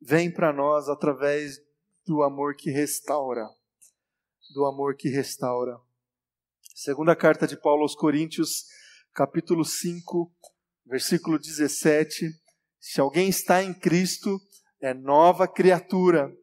vem 0.00 0.32
para 0.32 0.52
nós 0.52 0.88
através 0.88 1.60
do 2.06 2.22
amor 2.22 2.56
que 2.56 2.70
restaura. 2.70 3.46
Do 4.54 4.64
amor 4.64 4.96
que 4.96 5.08
restaura. 5.08 5.78
Segunda 6.74 7.14
carta 7.14 7.46
de 7.46 7.60
Paulo 7.60 7.82
aos 7.82 7.94
Coríntios, 7.94 8.64
capítulo 9.12 9.64
5, 9.64 10.32
versículo 10.86 11.38
17. 11.38 12.30
Se 12.80 13.00
alguém 13.00 13.28
está 13.28 13.62
em 13.62 13.74
Cristo, 13.74 14.40
é 14.80 14.94
nova 14.94 15.46
criatura. 15.46 16.34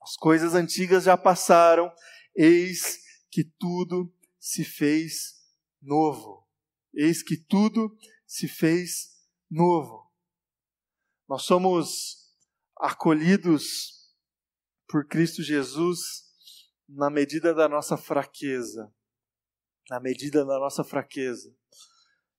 As 0.00 0.16
coisas 0.16 0.54
antigas 0.54 1.04
já 1.04 1.16
passaram, 1.16 1.92
eis 2.34 2.98
que 3.28 3.42
tudo 3.42 4.12
se 4.38 4.64
fez 4.64 5.34
novo. 5.82 6.46
Eis 6.94 7.22
que 7.22 7.36
tudo 7.36 7.94
se 8.24 8.46
fez 8.46 9.16
novo. 9.50 10.10
Nós 11.28 11.42
somos 11.42 12.25
acolhidos 12.78 14.14
por 14.88 15.06
Cristo 15.06 15.42
Jesus 15.42 16.24
na 16.88 17.10
medida 17.10 17.54
da 17.54 17.68
nossa 17.68 17.96
fraqueza. 17.96 18.92
Na 19.88 20.00
medida 20.00 20.44
da 20.44 20.58
nossa 20.58 20.84
fraqueza. 20.84 21.54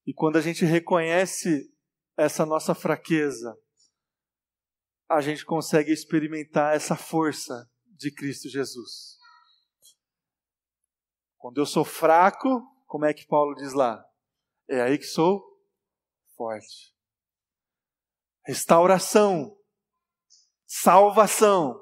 E 0.05 0.13
quando 0.13 0.37
a 0.37 0.41
gente 0.41 0.65
reconhece 0.65 1.73
essa 2.17 2.45
nossa 2.45 2.73
fraqueza, 2.73 3.57
a 5.09 5.21
gente 5.21 5.45
consegue 5.45 5.91
experimentar 5.91 6.75
essa 6.75 6.95
força 6.95 7.69
de 7.85 8.11
Cristo 8.11 8.49
Jesus. 8.49 9.17
Quando 11.37 11.59
eu 11.59 11.65
sou 11.65 11.85
fraco, 11.85 12.61
como 12.85 13.05
é 13.05 13.13
que 13.13 13.25
Paulo 13.25 13.55
diz 13.55 13.73
lá? 13.73 14.03
É 14.69 14.81
aí 14.81 14.97
que 14.97 15.05
sou 15.05 15.41
forte. 16.35 16.93
Restauração 18.45 19.56
salvação. 20.67 21.81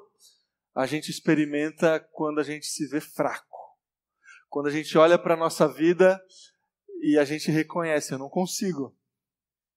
A 0.74 0.86
gente 0.86 1.10
experimenta 1.10 1.98
quando 2.12 2.38
a 2.38 2.44
gente 2.44 2.66
se 2.66 2.86
vê 2.86 3.00
fraco. 3.00 3.76
Quando 4.48 4.68
a 4.68 4.70
gente 4.70 4.96
olha 4.96 5.18
para 5.18 5.34
a 5.34 5.36
nossa 5.36 5.66
vida 5.66 6.22
e 7.02 7.18
a 7.18 7.24
gente 7.24 7.50
reconhece: 7.50 8.14
eu 8.14 8.18
não 8.18 8.28
consigo, 8.28 8.96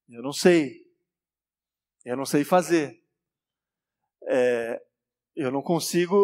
eu 0.07 0.21
não 0.21 0.31
sei, 0.31 0.85
eu 2.05 2.15
não 2.15 2.25
sei 2.25 2.43
fazer, 2.43 3.03
é, 4.27 4.81
eu 5.35 5.51
não 5.51 5.61
consigo, 5.61 6.15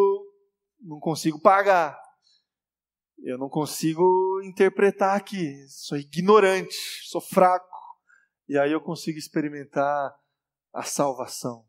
não 0.80 1.00
consigo 1.00 1.42
pagar, 1.42 2.00
eu 3.24 3.38
não 3.38 3.50
consigo 3.50 4.42
interpretar 4.44 5.18
aqui, 5.18 5.68
sou 5.70 5.98
ignorante, 5.98 6.76
sou 7.04 7.22
fraco, 7.22 7.66
e 8.48 8.58
aí 8.58 8.72
eu 8.72 8.82
consigo 8.82 9.18
experimentar 9.18 10.16
a 10.74 10.84
salvação 10.84 11.66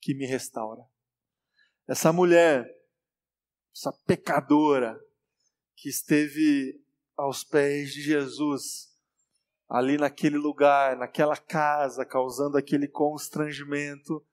que 0.00 0.14
me 0.14 0.26
restaura. 0.26 0.82
Essa 1.86 2.12
mulher, 2.12 2.66
essa 3.74 3.92
pecadora, 4.06 4.98
que 5.76 5.88
esteve 5.88 6.80
aos 7.16 7.44
pés 7.44 7.92
de 7.92 8.02
Jesus, 8.02 8.88
ali 9.68 9.96
naquele 9.96 10.36
lugar, 10.36 10.96
naquela 10.96 11.36
casa, 11.36 12.04
causando 12.04 12.58
aquele 12.58 12.88
constrangimento, 12.88 14.24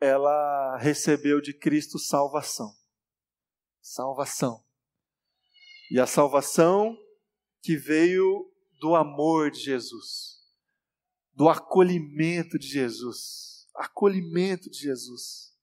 ela 0.00 0.76
recebeu 0.78 1.40
de 1.40 1.54
Cristo 1.54 1.98
salvação. 1.98 2.74
Salvação. 3.80 4.64
E 5.90 6.00
a 6.00 6.06
salvação 6.06 6.96
que 7.62 7.76
veio 7.76 8.50
do 8.80 8.94
amor 8.94 9.50
de 9.50 9.60
Jesus, 9.60 10.40
do 11.32 11.48
acolhimento 11.48 12.58
de 12.58 12.66
Jesus 12.66 13.53
acolhimento 13.74 14.70
de 14.70 14.78
Jesus. 14.78 15.54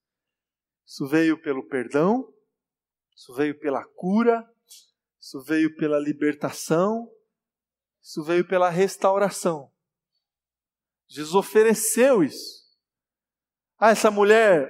Isso 0.86 1.08
veio 1.08 1.42
pelo 1.42 1.68
perdão, 1.68 2.34
isso 3.16 3.34
veio 3.34 3.58
pela 3.60 3.86
cura, 3.86 4.48
isso 5.20 5.42
veio 5.42 5.76
pela 5.78 6.00
libertação, 6.00 7.10
isso 8.02 8.24
veio 8.24 8.46
pela 8.46 8.70
restauração. 8.70 9.72
Jesus 11.08 11.36
ofereceu 11.36 12.24
isso. 12.24 12.62
Ah, 13.78 13.92
essa 13.92 14.12
mulher 14.12 14.70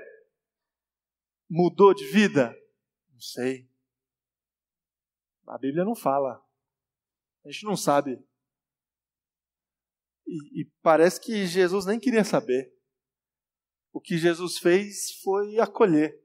mudou 1.50 1.94
de 1.94 2.06
vida? 2.08 2.56
Não 3.12 3.20
sei. 3.20 3.70
A 5.48 5.58
Bíblia 5.58 5.84
não 5.84 5.96
fala. 5.96 6.44
A 7.44 7.52
gente 7.52 7.66
não 7.66 7.76
sabe. 7.76 8.24
E, 10.28 10.62
e 10.62 10.66
parece 10.82 11.20
que 11.20 11.46
Jesus 11.46 11.86
nem 11.86 12.00
queria 12.00 12.24
saber 12.24 12.74
o 13.94 14.00
que 14.00 14.18
Jesus 14.18 14.58
fez 14.58 15.20
foi 15.22 15.60
acolher. 15.60 16.20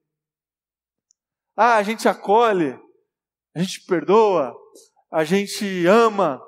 Ah, 1.56 1.76
a 1.76 1.82
gente 1.82 2.08
acolhe, 2.08 2.78
a 3.54 3.60
gente 3.60 3.84
perdoa, 3.86 4.54
a 5.10 5.24
gente 5.24 5.86
ama, 5.86 6.40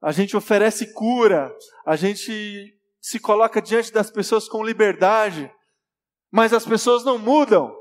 a 0.00 0.12
gente 0.12 0.36
oferece 0.36 0.92
cura, 0.92 1.54
a 1.84 1.96
gente 1.96 2.78
se 3.00 3.18
coloca 3.18 3.60
diante 3.60 3.92
das 3.92 4.10
pessoas 4.10 4.48
com 4.48 4.64
liberdade, 4.64 5.52
mas 6.30 6.52
as 6.52 6.64
pessoas 6.64 7.04
não 7.04 7.18
mudam. 7.18 7.74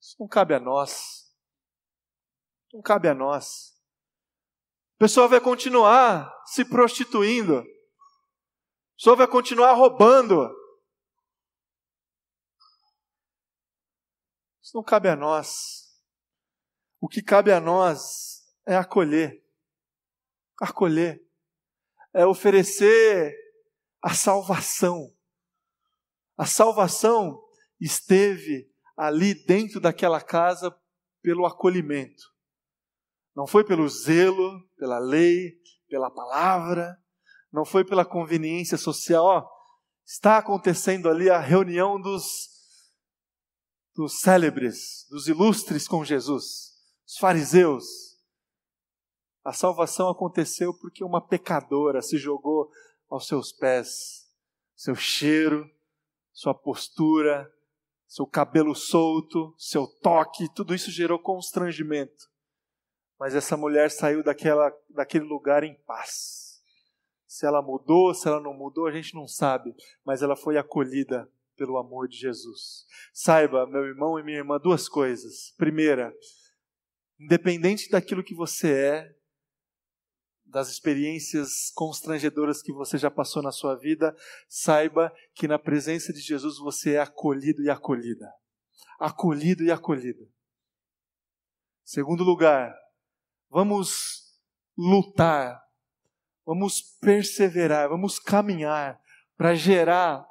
Isso 0.00 0.16
não 0.18 0.28
cabe 0.28 0.54
a 0.54 0.60
nós. 0.60 1.32
Não 2.72 2.82
cabe 2.82 3.08
a 3.08 3.14
nós. 3.14 3.74
A 4.96 4.98
pessoa 4.98 5.28
vai 5.28 5.40
continuar 5.40 6.32
se 6.46 6.64
prostituindo 6.64 7.64
o 8.98 9.00
senhor 9.00 9.14
vai 9.14 9.28
continuar 9.28 9.74
roubando. 9.74 10.52
Isso 14.60 14.76
não 14.76 14.82
cabe 14.82 15.08
a 15.08 15.14
nós. 15.14 15.96
O 17.00 17.06
que 17.08 17.22
cabe 17.22 17.52
a 17.52 17.60
nós 17.60 18.42
é 18.66 18.76
acolher. 18.76 19.40
Acolher. 20.60 21.24
É 22.12 22.26
oferecer 22.26 23.36
a 24.02 24.12
salvação. 24.14 25.14
A 26.36 26.44
salvação 26.44 27.40
esteve 27.80 28.68
ali 28.96 29.32
dentro 29.46 29.80
daquela 29.80 30.20
casa 30.20 30.76
pelo 31.22 31.46
acolhimento. 31.46 32.34
Não 33.34 33.46
foi 33.46 33.64
pelo 33.64 33.88
zelo, 33.88 34.68
pela 34.76 34.98
lei, 34.98 35.56
pela 35.88 36.10
palavra, 36.10 37.00
não 37.52 37.64
foi 37.64 37.84
pela 37.84 38.04
conveniência 38.04 38.76
social, 38.76 39.24
ó, 39.24 39.48
está 40.04 40.38
acontecendo 40.38 41.08
ali 41.08 41.28
a 41.28 41.38
reunião 41.38 42.00
dos, 42.00 42.48
dos 43.94 44.20
célebres, 44.20 45.06
dos 45.10 45.28
ilustres 45.28 45.86
com 45.86 46.04
Jesus, 46.04 46.72
os 47.06 47.18
fariseus. 47.18 47.84
A 49.44 49.52
salvação 49.52 50.08
aconteceu 50.08 50.72
porque 50.78 51.02
uma 51.04 51.26
pecadora 51.26 52.02
se 52.02 52.18
jogou 52.18 52.70
aos 53.08 53.26
seus 53.26 53.52
pés, 53.52 54.28
seu 54.74 54.94
cheiro, 54.94 55.68
sua 56.32 56.54
postura, 56.54 57.50
seu 58.06 58.26
cabelo 58.26 58.74
solto, 58.74 59.54
seu 59.58 59.86
toque, 59.86 60.52
tudo 60.54 60.74
isso 60.74 60.90
gerou 60.90 61.18
constrangimento. 61.18 62.28
Mas 63.18 63.34
essa 63.34 63.56
mulher 63.56 63.90
saiu 63.90 64.22
daquela, 64.22 64.72
daquele 64.88 65.24
lugar 65.24 65.64
em 65.64 65.74
paz. 65.82 66.47
Se 67.28 67.46
ela 67.46 67.60
mudou, 67.60 68.14
se 68.14 68.26
ela 68.26 68.40
não 68.40 68.54
mudou, 68.54 68.86
a 68.86 68.90
gente 68.90 69.14
não 69.14 69.28
sabe, 69.28 69.74
mas 70.04 70.22
ela 70.22 70.34
foi 70.34 70.56
acolhida 70.56 71.30
pelo 71.56 71.76
amor 71.76 72.08
de 72.08 72.16
Jesus. 72.16 72.86
Saiba, 73.12 73.66
meu 73.66 73.84
irmão 73.84 74.18
e 74.18 74.22
minha 74.22 74.38
irmã, 74.38 74.58
duas 74.58 74.88
coisas. 74.88 75.52
Primeira, 75.58 76.10
independente 77.20 77.90
daquilo 77.90 78.24
que 78.24 78.34
você 78.34 78.72
é, 78.72 79.14
das 80.46 80.70
experiências 80.70 81.70
constrangedoras 81.74 82.62
que 82.62 82.72
você 82.72 82.96
já 82.96 83.10
passou 83.10 83.42
na 83.42 83.52
sua 83.52 83.74
vida, 83.74 84.16
saiba 84.48 85.12
que 85.34 85.46
na 85.46 85.58
presença 85.58 86.10
de 86.12 86.20
Jesus 86.20 86.56
você 86.58 86.94
é 86.94 87.00
acolhido 87.00 87.62
e 87.62 87.68
acolhida. 87.68 88.32
Acolhido 88.98 89.62
e 89.62 89.70
acolhida. 89.70 90.26
Segundo 91.84 92.24
lugar, 92.24 92.74
vamos 93.50 94.38
lutar, 94.76 95.62
vamos 96.48 96.80
perseverar, 96.98 97.90
vamos 97.90 98.18
caminhar 98.18 98.98
para 99.36 99.54
gerar 99.54 100.26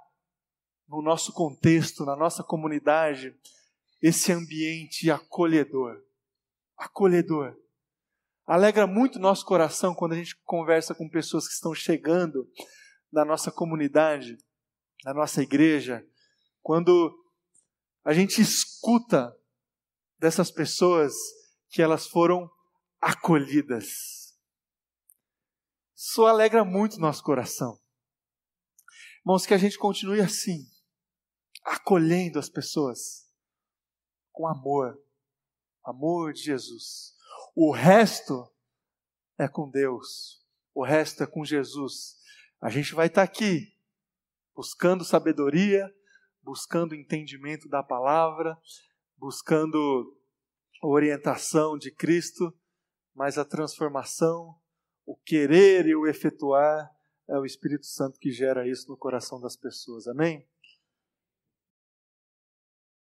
no 0.88 1.00
nosso 1.00 1.32
contexto, 1.32 2.04
na 2.06 2.16
nossa 2.16 2.44
comunidade, 2.44 3.38
esse 4.02 4.32
ambiente 4.32 5.12
acolhedor. 5.12 6.02
Acolhedor. 6.76 7.56
Alegra 8.48 8.88
muito 8.88 9.20
nosso 9.20 9.46
coração 9.46 9.94
quando 9.94 10.14
a 10.14 10.16
gente 10.16 10.36
conversa 10.44 10.96
com 10.96 11.08
pessoas 11.08 11.48
que 11.48 11.54
estão 11.54 11.76
chegando 11.76 12.50
na 13.14 13.24
nossa 13.24 13.52
comunidade, 13.52 14.40
na 15.06 15.14
nossa 15.14 15.44
igreja, 15.44 16.04
quando 16.64 17.16
a 18.04 18.12
gente 18.12 18.42
escuta 18.42 19.38
dessas 20.18 20.50
pessoas 20.50 21.14
que 21.70 21.80
elas 21.80 22.08
foram 22.08 22.50
acolhidas. 23.00 24.27
Isso 25.98 26.28
alegra 26.28 26.64
muito 26.64 27.00
nosso 27.00 27.24
coração. 27.24 27.82
Irmãos, 29.22 29.48
que 29.48 29.54
a 29.56 29.58
gente 29.58 29.80
continue 29.80 30.22
assim, 30.22 30.70
acolhendo 31.64 32.38
as 32.38 32.48
pessoas 32.48 33.28
com 34.32 34.48
amor, 34.48 34.96
amor 35.84 36.34
de 36.34 36.44
Jesus. 36.44 37.16
O 37.56 37.72
resto 37.72 38.48
é 39.40 39.48
com 39.48 39.68
Deus, 39.72 40.46
o 40.72 40.86
resto 40.86 41.24
é 41.24 41.26
com 41.26 41.44
Jesus. 41.44 42.16
A 42.62 42.70
gente 42.70 42.94
vai 42.94 43.08
estar 43.08 43.24
aqui 43.24 43.76
buscando 44.56 45.04
sabedoria, 45.04 45.92
buscando 46.44 46.94
entendimento 46.94 47.68
da 47.68 47.82
palavra, 47.82 48.56
buscando 49.18 50.16
orientação 50.80 51.76
de 51.76 51.90
Cristo, 51.90 52.56
mas 53.16 53.40
a 53.40 53.44
transformação, 53.44 54.62
o 55.08 55.16
querer 55.16 55.88
e 55.88 55.96
o 55.96 56.06
efetuar 56.06 56.94
é 57.28 57.38
o 57.38 57.46
Espírito 57.46 57.88
Santo 57.88 58.20
que 58.20 58.30
gera 58.30 58.68
isso 58.68 58.90
no 58.90 58.98
coração 58.98 59.40
das 59.40 59.56
pessoas. 59.56 60.06
Amém? 60.08 60.46